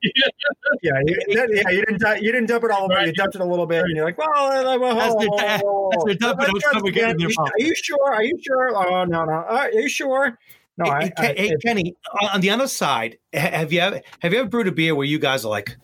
you, 0.03 1.15
that- 1.35 1.49
yeah, 1.53 1.71
you 1.71 1.85
didn't 1.85 2.01
du- 2.01 2.23
you 2.25 2.33
didn't 2.33 2.47
dump 2.47 2.65
it 2.65 2.71
all 2.71 2.91
over. 2.91 3.05
You 3.07 3.13
dumped 3.13 3.35
it 3.35 3.41
a 3.41 3.45
little 3.45 3.67
bit, 3.67 3.83
and 3.83 3.95
you're 3.95 4.05
like, 4.05 4.19
well, 4.19 4.29
uh, 4.33 4.79
well, 4.79 4.99
As 4.99 5.15
they're- 5.15 5.29
as 5.35 6.05
they're 6.05 6.15
dumping, 6.15 6.49
let's 6.53 6.69
coming 6.69 6.89
again 6.89 7.11
in 7.11 7.19
your 7.21 7.31
mouth. 7.39 7.51
Are 7.51 7.63
you 7.63 7.75
sure? 7.75 8.15
Are 8.15 8.25
you 8.25 8.39
sure? 8.45 8.75
Oh 8.75 9.05
no, 9.05 9.25
no. 9.25 9.33
Are 9.33 9.71
you 9.73 9.89
sure? 9.89 10.39
No, 10.79 10.87
Hey, 10.87 10.91
I, 10.91 11.23
hey, 11.23 11.29
I, 11.29 11.35
hey, 11.35 11.55
Kenny, 11.63 11.95
on 12.23 12.29
on 12.31 12.41
the 12.41 12.49
other 12.51 12.67
side, 12.67 13.19
have 13.35 13.73
you 13.73 13.81
ever 13.81 14.01
have 14.21 14.33
you 14.33 14.39
ever 14.41 14.49
brewed 14.49 14.69
a 14.69 14.73
beer 14.73 14.95
where 14.95 15.07
you 15.07 15.19
guys 15.19 15.45
are 15.45 15.51
like, 15.51 15.77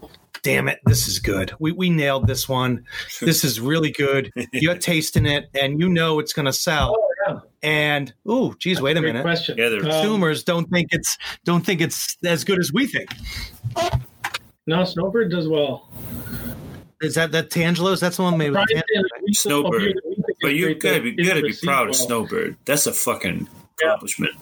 "Damn 0.52 0.68
it, 0.68 0.80
this 0.86 1.08
is 1.08 1.18
good. 1.18 1.52
We 1.58 1.72
we 1.72 1.90
nailed 1.90 2.26
this 2.26 2.48
one. 2.48 2.84
This 3.20 3.44
is 3.44 3.60
really 3.60 3.90
good. 3.90 4.30
You're 4.52 4.76
tasting 4.78 5.26
it, 5.26 5.48
and 5.60 5.80
you 5.80 5.88
know 5.88 6.18
it's 6.18 6.32
going 6.32 6.46
to 6.46 6.52
sell." 6.52 6.94
oh, 6.98 7.08
yeah. 7.26 7.40
And 7.62 8.12
oh, 8.26 8.54
geez, 8.58 8.80
wait 8.80 8.96
a 8.96 9.00
Great 9.00 9.10
minute. 9.10 9.22
question. 9.22 9.58
Yeah, 9.58 9.68
they're- 9.68 9.80
Um, 9.84 9.90
Consumers 9.90 10.44
don't 10.44 10.70
think 10.70 10.88
it's 10.92 11.18
don't 11.44 11.64
think 11.66 11.80
it's 11.80 12.16
as 12.24 12.44
good 12.44 12.58
as 12.58 12.72
we 12.72 12.86
think. 12.86 13.10
no, 14.66 14.84
Snowbird 14.84 15.30
does 15.30 15.48
well. 15.48 15.88
Is 17.00 17.14
that 17.14 17.32
that 17.32 17.50
Tangelo's? 17.50 18.00
That's 18.00 18.16
the 18.16 18.22
one 18.24 18.36
made 18.38 18.50
with 18.50 18.54
Brian 18.54 18.68
Tangelo. 18.68 19.08
said 19.14 19.22
we 19.26 19.32
still 19.34 19.60
Snowbird. 19.62 19.82
feel 19.82 19.92
that 19.94 20.02
we 20.06 20.14
think 20.14 20.38
But 20.42 20.54
you 20.54 20.64
great 20.66 20.80
gotta 20.80 21.00
be, 21.00 21.10
you 21.16 21.24
gotta 21.28 21.40
be 21.42 21.48
received 21.48 21.64
proud 21.64 21.88
of. 21.88 21.96
Snowbird. 21.96 22.56
That's 22.64 22.86
a 22.86 22.92
fucking 22.92 23.48
accomplishment. 23.80 24.32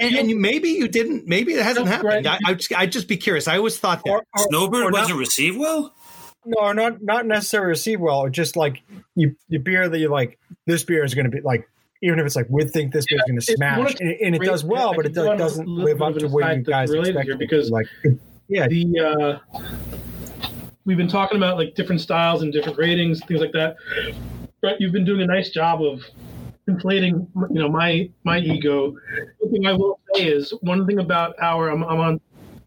And, 0.00 0.14
and 0.16 0.30
you, 0.30 0.38
maybe 0.38 0.70
you 0.70 0.88
didn't. 0.88 1.26
Maybe 1.26 1.52
it 1.54 1.62
hasn't 1.62 1.86
No, 1.86 1.92
happened. 1.92 2.24
right. 2.26 2.26
I, 2.26 2.38
I'd, 2.50 2.58
just, 2.58 2.72
I'd 2.74 2.92
just 2.92 3.08
be 3.08 3.16
curious. 3.16 3.48
I 3.48 3.56
always 3.56 3.78
thought 3.78 4.02
that. 4.04 4.10
or, 4.10 4.24
or, 4.36 4.44
Snowbird 4.48 4.84
or 4.84 4.90
not- 4.90 5.00
wasn't 5.02 5.18
received 5.18 5.58
well. 5.58 5.94
no, 6.44 6.72
not 6.72 7.02
not 7.02 7.26
necessarily 7.26 7.68
received 7.70 8.00
well. 8.00 8.28
Just 8.28 8.56
like 8.56 8.82
you, 9.14 9.36
the 9.48 9.58
beer 9.58 9.88
that 9.88 9.98
you 9.98 10.08
like, 10.08 10.38
this 10.66 10.82
beer 10.84 11.04
is 11.04 11.14
going 11.14 11.24
to 11.26 11.30
be 11.30 11.40
like, 11.40 11.68
even 12.02 12.18
if 12.18 12.26
it's 12.26 12.34
like 12.36 12.46
we 12.50 12.64
think 12.64 12.92
this 12.92 13.04
beer 13.08 13.18
is 13.18 13.24
going 13.28 13.40
to 13.40 13.46
smash, 13.54 13.78
one 13.78 13.92
and, 14.00 14.10
and 14.20 14.34
it 14.34 14.42
does 14.42 14.64
well, 14.64 14.90
I 14.92 14.96
but 14.96 15.06
it 15.06 15.14
go 15.14 15.22
do, 15.24 15.28
on 15.30 15.34
a 15.36 15.38
doesn't 15.38 15.66
little 15.68 15.84
live 15.84 15.98
bit 15.98 16.04
up 16.08 16.14
of 16.16 16.18
to 16.22 16.28
what 16.28 16.56
you 16.56 16.62
guys 16.62 16.90
related 16.90 17.10
expect. 17.16 17.26
here 17.28 17.36
because 17.36 17.70
like, 17.70 17.86
yeah, 18.48 18.66
the 18.66 19.40
uh, 19.54 19.60
we've 20.84 20.96
been 20.96 21.08
talking 21.08 21.36
about 21.36 21.56
like 21.56 21.74
different 21.74 22.00
styles 22.00 22.42
and 22.42 22.52
different 22.52 22.76
ratings, 22.78 23.24
things 23.24 23.40
like 23.40 23.52
that. 23.52 23.76
But 24.60 24.80
you've 24.80 24.92
been 24.92 25.04
doing 25.04 25.20
a 25.22 25.26
nice 25.26 25.50
job 25.50 25.80
of 25.82 26.02
inflating, 26.66 27.26
you 27.50 27.60
know, 27.60 27.68
my 27.68 28.10
my 28.24 28.38
ego. 28.38 28.94
The 29.40 29.48
thing 29.50 29.66
I 29.66 29.72
will 29.72 30.00
say 30.14 30.26
is 30.26 30.50
one 30.60 30.86
thing 30.86 30.98
about 30.98 31.34
our 31.40 31.68
I'm, 31.68 31.82
I'm 31.84 32.00
on 32.00 32.20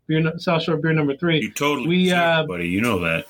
beer, 0.08 0.34
South 0.38 0.64
Shore 0.64 0.78
beer 0.78 0.94
number 0.94 1.16
Three. 1.16 1.42
You 1.42 1.52
totally, 1.52 1.88
We, 1.88 2.12
uh, 2.12 2.44
it, 2.44 2.48
buddy. 2.48 2.68
You 2.68 2.82
know 2.82 3.00
that. 3.00 3.28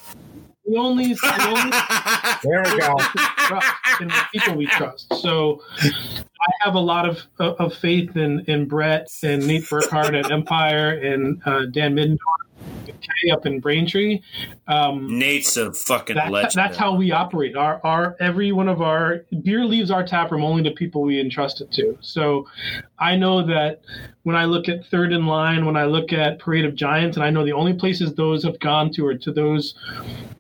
We 0.68 0.78
only, 0.78 1.10
we 1.10 1.44
only 1.44 1.72
there 2.44 2.64
we 2.64 2.80
go. 2.80 2.96
trust 2.98 3.68
in 4.02 4.08
the 4.08 4.24
people 4.34 4.56
we 4.56 4.66
trust. 4.66 5.14
So 5.22 5.62
I 5.82 6.52
have 6.62 6.76
a 6.76 6.80
lot 6.80 7.08
of 7.08 7.20
of 7.40 7.74
faith 7.74 8.16
in 8.18 8.42
in 8.48 8.68
Brett 8.68 9.08
and 9.24 9.46
Nate 9.46 9.70
Burkhardt 9.70 10.16
at 10.16 10.32
Empire 10.32 10.90
and 10.90 11.42
uh, 11.46 11.66
Dan 11.72 11.96
Middendorf 11.96 12.45
Kay 12.94 13.32
up 13.32 13.46
in 13.46 13.60
Braintree. 13.60 14.22
Um, 14.68 15.18
Nate's 15.18 15.58
a 15.58 15.74
fucking 15.74 16.16
that, 16.16 16.32
legend. 16.32 16.54
that's 16.56 16.78
how 16.78 16.96
we 16.96 17.12
operate. 17.12 17.56
Our 17.56 17.80
our 17.84 18.16
every 18.20 18.52
one 18.52 18.68
of 18.68 18.82
our 18.82 19.26
beer 19.44 19.66
leaves 19.66 19.92
our 19.92 20.06
tap 20.06 20.32
room 20.32 20.44
only 20.44 20.64
to 20.64 20.72
people 20.72 21.02
we 21.02 21.20
entrust 21.20 21.62
it 21.62 21.72
to. 21.74 21.98
So 22.02 22.48
I 23.00 23.16
know 23.16 23.46
that 23.46 23.82
when 24.24 24.36
I 24.36 24.46
look 24.46 24.70
at 24.70 24.86
Third 24.88 25.14
in 25.14 25.26
Line, 25.26 25.66
when 25.66 25.78
I 25.78 25.86
look 25.86 26.14
at 26.14 26.40
Parade 26.40 26.66
of 26.66 26.76
Giants, 26.76 27.18
and 27.18 27.24
I 27.24 27.30
know 27.30 27.46
the 27.46 27.54
only 27.54 27.74
places 27.74 28.14
those 28.14 28.44
have 28.44 28.60
gone 28.60 28.92
to 28.94 29.06
are 29.06 29.18
to 29.18 29.32
those 29.32 29.76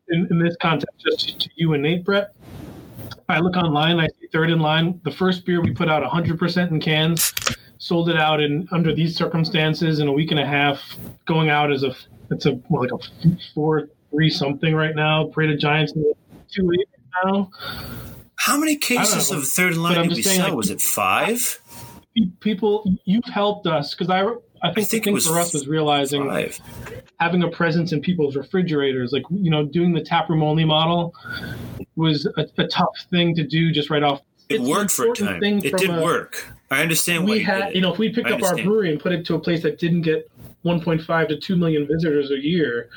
in, 0.10 0.28
in 0.30 0.40
this 0.40 0.56
context, 0.62 1.00
just 1.00 1.40
to 1.40 1.50
you 1.56 1.74
and 1.74 1.84
Nate, 1.84 2.04
Brett. 2.04 2.34
I 3.28 3.40
look 3.40 3.56
online, 3.56 4.00
I 4.00 4.08
see 4.08 4.28
Third 4.32 4.52
in 4.52 4.60
Line. 4.60 5.00
The 5.04 5.12
first 5.12 5.46
beer 5.46 5.62
we 5.62 5.72
put 5.72 5.90
out 5.90 6.04
100% 6.04 6.72
in 6.72 6.80
cans, 6.80 7.34
sold 7.78 8.10
it 8.10 8.18
out 8.18 8.40
in 8.40 8.68
under 8.72 8.94
these 8.94 9.16
circumstances 9.16 10.00
in 10.00 10.08
a 10.08 10.12
week 10.12 10.32
and 10.32 10.40
a 10.40 10.46
half, 10.46 10.98
going 11.26 11.50
out 11.50 11.72
as 11.72 11.84
a 11.84 11.96
it's 12.32 12.46
a 12.46 12.52
what, 12.68 12.92
like 12.92 12.92
a 12.92 13.38
four 13.54 13.90
three 14.12 14.30
something 14.30 14.74
right 14.74 14.96
now. 14.96 15.28
Parade 15.28 15.52
of 15.52 15.60
Giants 15.60 15.94
two 15.94 16.72
eight 16.74 16.88
now. 17.24 17.50
How 18.38 18.58
many 18.58 18.76
cases 18.76 19.32
know, 19.32 19.38
of 19.38 19.48
third 19.48 19.78
line 19.78 20.08
did 20.08 20.18
we 20.18 20.22
sell? 20.22 20.48
like- 20.48 20.56
was 20.56 20.70
it 20.70 20.82
five? 20.82 21.60
People, 22.40 22.90
you've 23.04 23.26
helped 23.26 23.68
us 23.68 23.94
because 23.94 24.10
I 24.10 24.22
I 24.64 24.74
think, 24.74 24.88
think 24.88 25.04
the 25.04 25.12
thing 25.12 25.20
for 25.20 25.38
us 25.38 25.54
was 25.54 25.68
realizing 25.68 26.28
Five. 26.28 26.60
having 27.20 27.44
a 27.44 27.50
presence 27.50 27.92
in 27.92 28.02
people's 28.02 28.36
refrigerators, 28.36 29.12
like 29.12 29.24
you 29.30 29.52
know, 29.52 29.66
doing 29.66 29.94
the 29.94 30.02
taproom 30.02 30.42
only 30.42 30.64
model 30.66 31.14
was 31.96 32.26
a, 32.26 32.48
a 32.58 32.68
tough 32.68 32.96
thing 33.10 33.36
to 33.36 33.46
do 33.46 33.72
just 33.72 33.90
right 33.90 34.02
off. 34.02 34.22
It 34.50 34.62
worked 34.62 34.92
for 34.92 35.12
a 35.12 35.14
time. 35.14 35.42
It 35.44 35.78
did 35.78 35.90
a- 35.90 36.02
work. 36.02 36.46
I 36.72 36.82
understand 36.82 37.26
why 37.26 37.32
we 37.32 37.40
you 37.40 37.46
had, 37.46 37.66
did 37.68 37.76
you 37.76 37.82
know, 37.82 37.94
if 37.94 38.00
we 38.00 38.10
picked 38.10 38.30
up 38.30 38.42
our 38.42 38.56
brewery 38.56 38.92
and 38.92 39.00
put 39.00 39.12
it 39.12 39.26
to 39.28 39.36
a 39.36 39.40
place 39.40 39.62
that 39.62 39.78
didn't 39.78 40.02
get 40.02 40.30
1.5 40.64 41.28
to 41.28 41.38
2 41.40 41.56
million 41.56 41.88
visitors 41.88 42.32
a 42.32 42.40
year, 42.40 42.90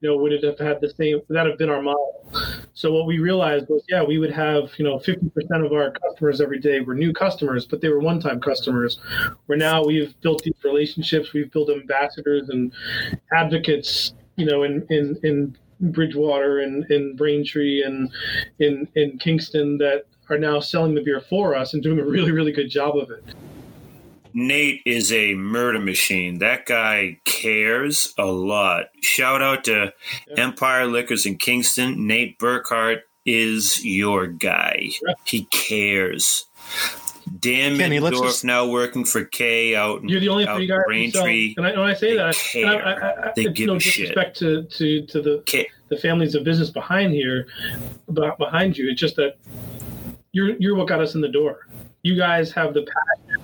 you 0.00 0.10
know, 0.10 0.16
would 0.18 0.32
it 0.32 0.44
have 0.44 0.58
had 0.58 0.80
the 0.82 0.90
same? 0.90 1.20
Would 1.26 1.34
That 1.34 1.46
have 1.46 1.56
been 1.56 1.70
our 1.70 1.80
model. 1.80 2.30
So 2.74 2.92
what 2.92 3.06
we 3.06 3.18
realized 3.18 3.68
was, 3.68 3.82
yeah, 3.88 4.02
we 4.02 4.18
would 4.18 4.32
have, 4.32 4.70
you 4.76 4.84
know, 4.84 4.98
50% 4.98 5.64
of 5.64 5.72
our 5.72 5.92
customers 5.92 6.42
every 6.42 6.58
day 6.58 6.80
were 6.80 6.94
new 6.94 7.12
customers, 7.12 7.64
but 7.64 7.80
they 7.80 7.88
were 7.88 8.00
one-time 8.00 8.40
customers. 8.40 8.98
Where 9.46 9.56
now 9.56 9.82
we've 9.82 10.18
built 10.20 10.42
these 10.42 10.62
relationships, 10.62 11.32
we've 11.32 11.50
built 11.50 11.70
ambassadors 11.70 12.50
and 12.50 12.70
advocates, 13.32 14.12
you 14.36 14.44
know, 14.44 14.64
in 14.64 14.86
in 14.90 15.18
in 15.22 15.56
Bridgewater 15.80 16.60
and 16.60 16.84
in 16.90 17.16
Braintree 17.16 17.82
and 17.82 18.10
in 18.58 18.86
in 18.94 19.18
Kingston 19.18 19.78
that 19.78 20.04
are 20.28 20.38
now 20.38 20.60
selling 20.60 20.94
the 20.94 21.02
beer 21.02 21.20
for 21.20 21.54
us 21.54 21.74
and 21.74 21.82
doing 21.82 21.98
a 21.98 22.04
really 22.04 22.32
really 22.32 22.52
good 22.52 22.70
job 22.70 22.96
of 22.96 23.10
it. 23.10 23.24
Nate 24.34 24.82
is 24.84 25.12
a 25.12 25.34
murder 25.34 25.80
machine. 25.80 26.40
That 26.40 26.66
guy 26.66 27.20
cares 27.24 28.12
a 28.18 28.26
lot. 28.26 28.88
Shout 29.00 29.40
out 29.40 29.64
to 29.64 29.94
yeah. 30.28 30.44
Empire 30.44 30.86
Liquors 30.86 31.24
in 31.24 31.38
Kingston. 31.38 32.06
Nate 32.06 32.38
Burkhart 32.38 33.00
is 33.24 33.82
your 33.82 34.26
guy. 34.26 34.90
Yeah. 35.06 35.14
He 35.24 35.44
cares. 35.46 36.44
Dan 37.40 37.76
Kenny, 37.76 37.98
Middendorf 37.98 38.44
now 38.44 38.68
working 38.68 39.04
for 39.04 39.24
K 39.24 39.74
out 39.74 40.02
in, 40.02 40.08
You're 40.08 40.20
the 40.20 40.28
only 40.28 40.46
three 40.46 40.66
guys 40.66 40.82
Braintree. 40.86 41.54
And 41.56 41.66
I, 41.66 41.70
when 41.70 41.80
I 41.80 41.94
say 41.94 42.10
they 42.10 42.16
that, 42.18 42.34
care. 42.34 42.86
I, 42.86 43.28
I, 43.28 43.32
they 43.34 43.44
give 43.46 43.66
no 43.66 43.78
disrespect 43.78 44.38
shit. 44.38 44.70
to 44.70 45.00
to 45.00 45.06
to 45.06 45.22
the 45.22 45.42
K. 45.44 45.66
the 45.88 45.96
families 45.96 46.34
of 46.34 46.44
business 46.44 46.70
behind 46.70 47.14
here, 47.14 47.48
behind 48.12 48.78
you. 48.78 48.90
It's 48.90 49.00
just 49.00 49.16
that 49.16 49.38
you're 50.36 50.54
you're 50.58 50.74
what 50.74 50.86
got 50.86 51.00
us 51.00 51.14
in 51.14 51.22
the 51.22 51.28
door. 51.28 51.66
You 52.02 52.14
guys 52.14 52.52
have 52.52 52.74
the 52.74 52.82
passion. 52.82 53.42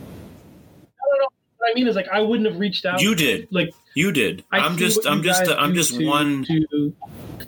What 1.57 1.71
I 1.71 1.75
mean 1.75 1.89
is 1.89 1.97
like 1.97 2.09
I 2.09 2.21
wouldn't 2.21 2.47
have 2.47 2.61
reached 2.61 2.85
out. 2.85 3.01
You 3.01 3.15
did. 3.15 3.49
Like 3.51 3.71
you 3.95 4.13
did. 4.13 4.45
I 4.53 4.59
am 4.59 4.77
just 4.77 5.07
I'm 5.07 5.23
just 5.23 5.49
I'm 5.49 5.75
just 5.75 5.95
to, 5.95 6.07
one 6.07 6.45
to 6.45 6.95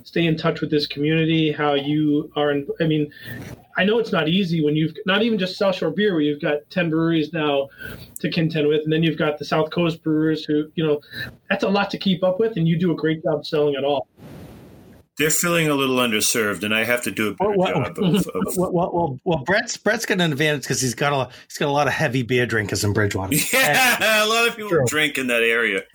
stay 0.04 0.24
in 0.26 0.38
touch 0.38 0.62
with 0.62 0.70
this 0.70 0.86
community. 0.86 1.52
How 1.52 1.74
you 1.74 2.32
are. 2.36 2.52
In, 2.52 2.66
I 2.80 2.84
mean, 2.84 3.12
I 3.76 3.84
know 3.84 3.98
it's 3.98 4.12
not 4.12 4.28
easy 4.28 4.64
when 4.64 4.76
you've 4.76 4.94
not 5.04 5.22
even 5.22 5.38
just 5.38 5.58
South 5.58 5.74
Shore 5.74 5.90
Beer, 5.90 6.12
where 6.12 6.22
you've 6.22 6.40
got 6.40 6.58
ten 6.70 6.88
breweries 6.88 7.34
now 7.34 7.68
to 8.20 8.30
contend 8.30 8.66
with, 8.68 8.82
and 8.84 8.92
then 8.92 9.02
you've 9.02 9.18
got 9.18 9.38
the 9.38 9.44
South 9.44 9.70
Coast 9.70 10.02
brewers 10.02 10.46
who, 10.46 10.70
you 10.74 10.86
know, 10.86 11.02
that's 11.50 11.64
a 11.64 11.68
lot 11.68 11.90
to 11.90 11.98
keep 11.98 12.24
up 12.24 12.40
with, 12.40 12.56
and 12.56 12.66
you 12.66 12.78
do 12.78 12.92
a 12.92 12.96
great 12.96 13.22
job 13.22 13.44
selling 13.44 13.74
it 13.74 13.84
all. 13.84 14.08
They're 15.16 15.30
feeling 15.30 15.68
a 15.68 15.74
little 15.74 15.96
underserved, 15.96 16.64
and 16.64 16.74
I 16.74 16.82
have 16.82 17.02
to 17.02 17.12
do 17.12 17.28
a 17.28 17.34
better 17.34 17.54
well, 17.56 17.84
job 17.84 17.98
of. 17.98 18.26
of 18.26 18.56
well, 18.56 18.72
well, 18.72 18.90
well, 18.92 19.20
well, 19.24 19.38
Brett's 19.44 19.76
Brett's 19.76 20.06
got 20.06 20.20
an 20.20 20.32
advantage 20.32 20.62
because 20.62 20.80
he's 20.80 20.96
got 20.96 21.12
a 21.12 21.32
he's 21.48 21.56
got 21.56 21.68
a 21.68 21.72
lot 21.72 21.86
of 21.86 21.92
heavy 21.92 22.24
beer 22.24 22.46
drinkers 22.46 22.82
in 22.82 22.92
Bridgewater. 22.92 23.36
Yeah, 23.52 23.96
and, 24.00 24.28
a 24.28 24.32
lot 24.32 24.48
of 24.48 24.56
people 24.56 24.70
true. 24.70 24.84
drink 24.86 25.18
in 25.18 25.28
that 25.28 25.42
area. 25.42 25.82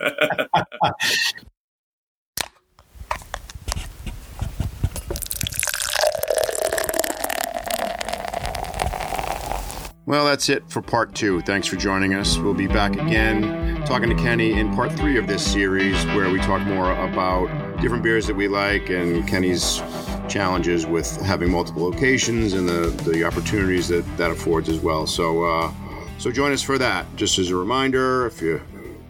Well, 10.06 10.24
that's 10.24 10.48
it 10.48 10.68
for 10.68 10.82
part 10.82 11.14
two. 11.14 11.40
Thanks 11.42 11.68
for 11.68 11.76
joining 11.76 12.14
us. 12.14 12.36
We'll 12.36 12.52
be 12.52 12.66
back 12.66 12.96
again 12.96 13.84
talking 13.84 14.08
to 14.08 14.16
Kenny 14.16 14.58
in 14.58 14.74
part 14.74 14.90
three 14.92 15.16
of 15.16 15.28
this 15.28 15.40
series 15.40 16.04
where 16.06 16.30
we 16.30 16.40
talk 16.40 16.62
more 16.62 16.90
about 16.90 17.48
different 17.80 18.02
beers 18.02 18.26
that 18.26 18.36
we 18.36 18.46
like 18.46 18.90
and 18.90 19.26
Kenny's 19.26 19.82
challenges 20.28 20.86
with 20.86 21.16
having 21.22 21.50
multiple 21.50 21.82
locations 21.82 22.52
and 22.52 22.68
the, 22.68 22.88
the 23.10 23.24
opportunities 23.24 23.88
that 23.88 24.04
that 24.16 24.30
affords 24.30 24.68
as 24.68 24.78
well. 24.80 25.06
So, 25.06 25.44
uh, 25.44 25.72
so 26.18 26.30
join 26.30 26.52
us 26.52 26.62
for 26.62 26.78
that. 26.78 27.06
Just 27.16 27.38
as 27.38 27.50
a 27.50 27.56
reminder, 27.56 28.26
if 28.26 28.42
you 28.42 28.60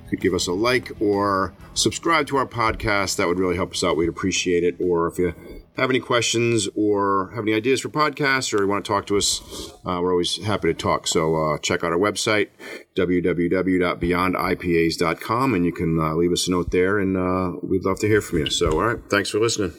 could 0.09 0.21
give 0.21 0.35
us 0.35 0.47
a 0.47 0.53
like 0.53 0.93
or 1.01 1.53
subscribe 1.75 2.27
to 2.29 2.37
our 2.37 2.47
podcast, 2.47 3.17
that 3.17 3.27
would 3.27 3.39
really 3.39 3.57
help 3.57 3.73
us 3.73 3.83
out. 3.83 3.97
We'd 3.97 4.09
appreciate 4.09 4.65
it. 4.65 4.77
Or 4.81 5.09
if 5.09 5.19
you 5.19 5.35
have 5.77 5.91
any 5.91 6.01
questions 6.01 6.69
or 6.75 7.31
have 7.35 7.45
any 7.45 7.55
ideas 7.55 7.81
for 7.81 7.89
podcasts 7.89 8.53
or 8.53 8.63
you 8.63 8.69
want 8.69 8.85
to 8.85 8.89
talk 8.89 9.07
to 9.07 9.17
us, 9.17 9.41
uh, 9.87 10.01
we're 10.03 10.11
always 10.13 10.45
happy 10.45 10.69
to 10.69 10.75
talk. 10.75 11.07
So 11.07 11.37
uh, 11.37 11.57
check 11.59 11.85
out 11.85 11.93
our 11.93 11.99
website, 11.99 12.49
www.beyondipas.com, 12.97 15.55
and 15.55 15.65
you 15.65 15.73
can 15.73 15.99
uh, 15.99 16.15
leave 16.15 16.33
us 16.33 16.49
a 16.49 16.51
note 16.51 16.71
there, 16.71 16.99
and 16.99 17.17
uh, 17.17 17.53
we'd 17.63 17.85
love 17.85 18.01
to 18.01 18.09
hear 18.09 18.21
from 18.21 18.41
you. 18.41 18.51
So, 18.51 18.73
all 18.73 18.87
right, 18.87 18.99
thanks 19.09 19.31
for 19.31 19.39
listening. 19.39 19.73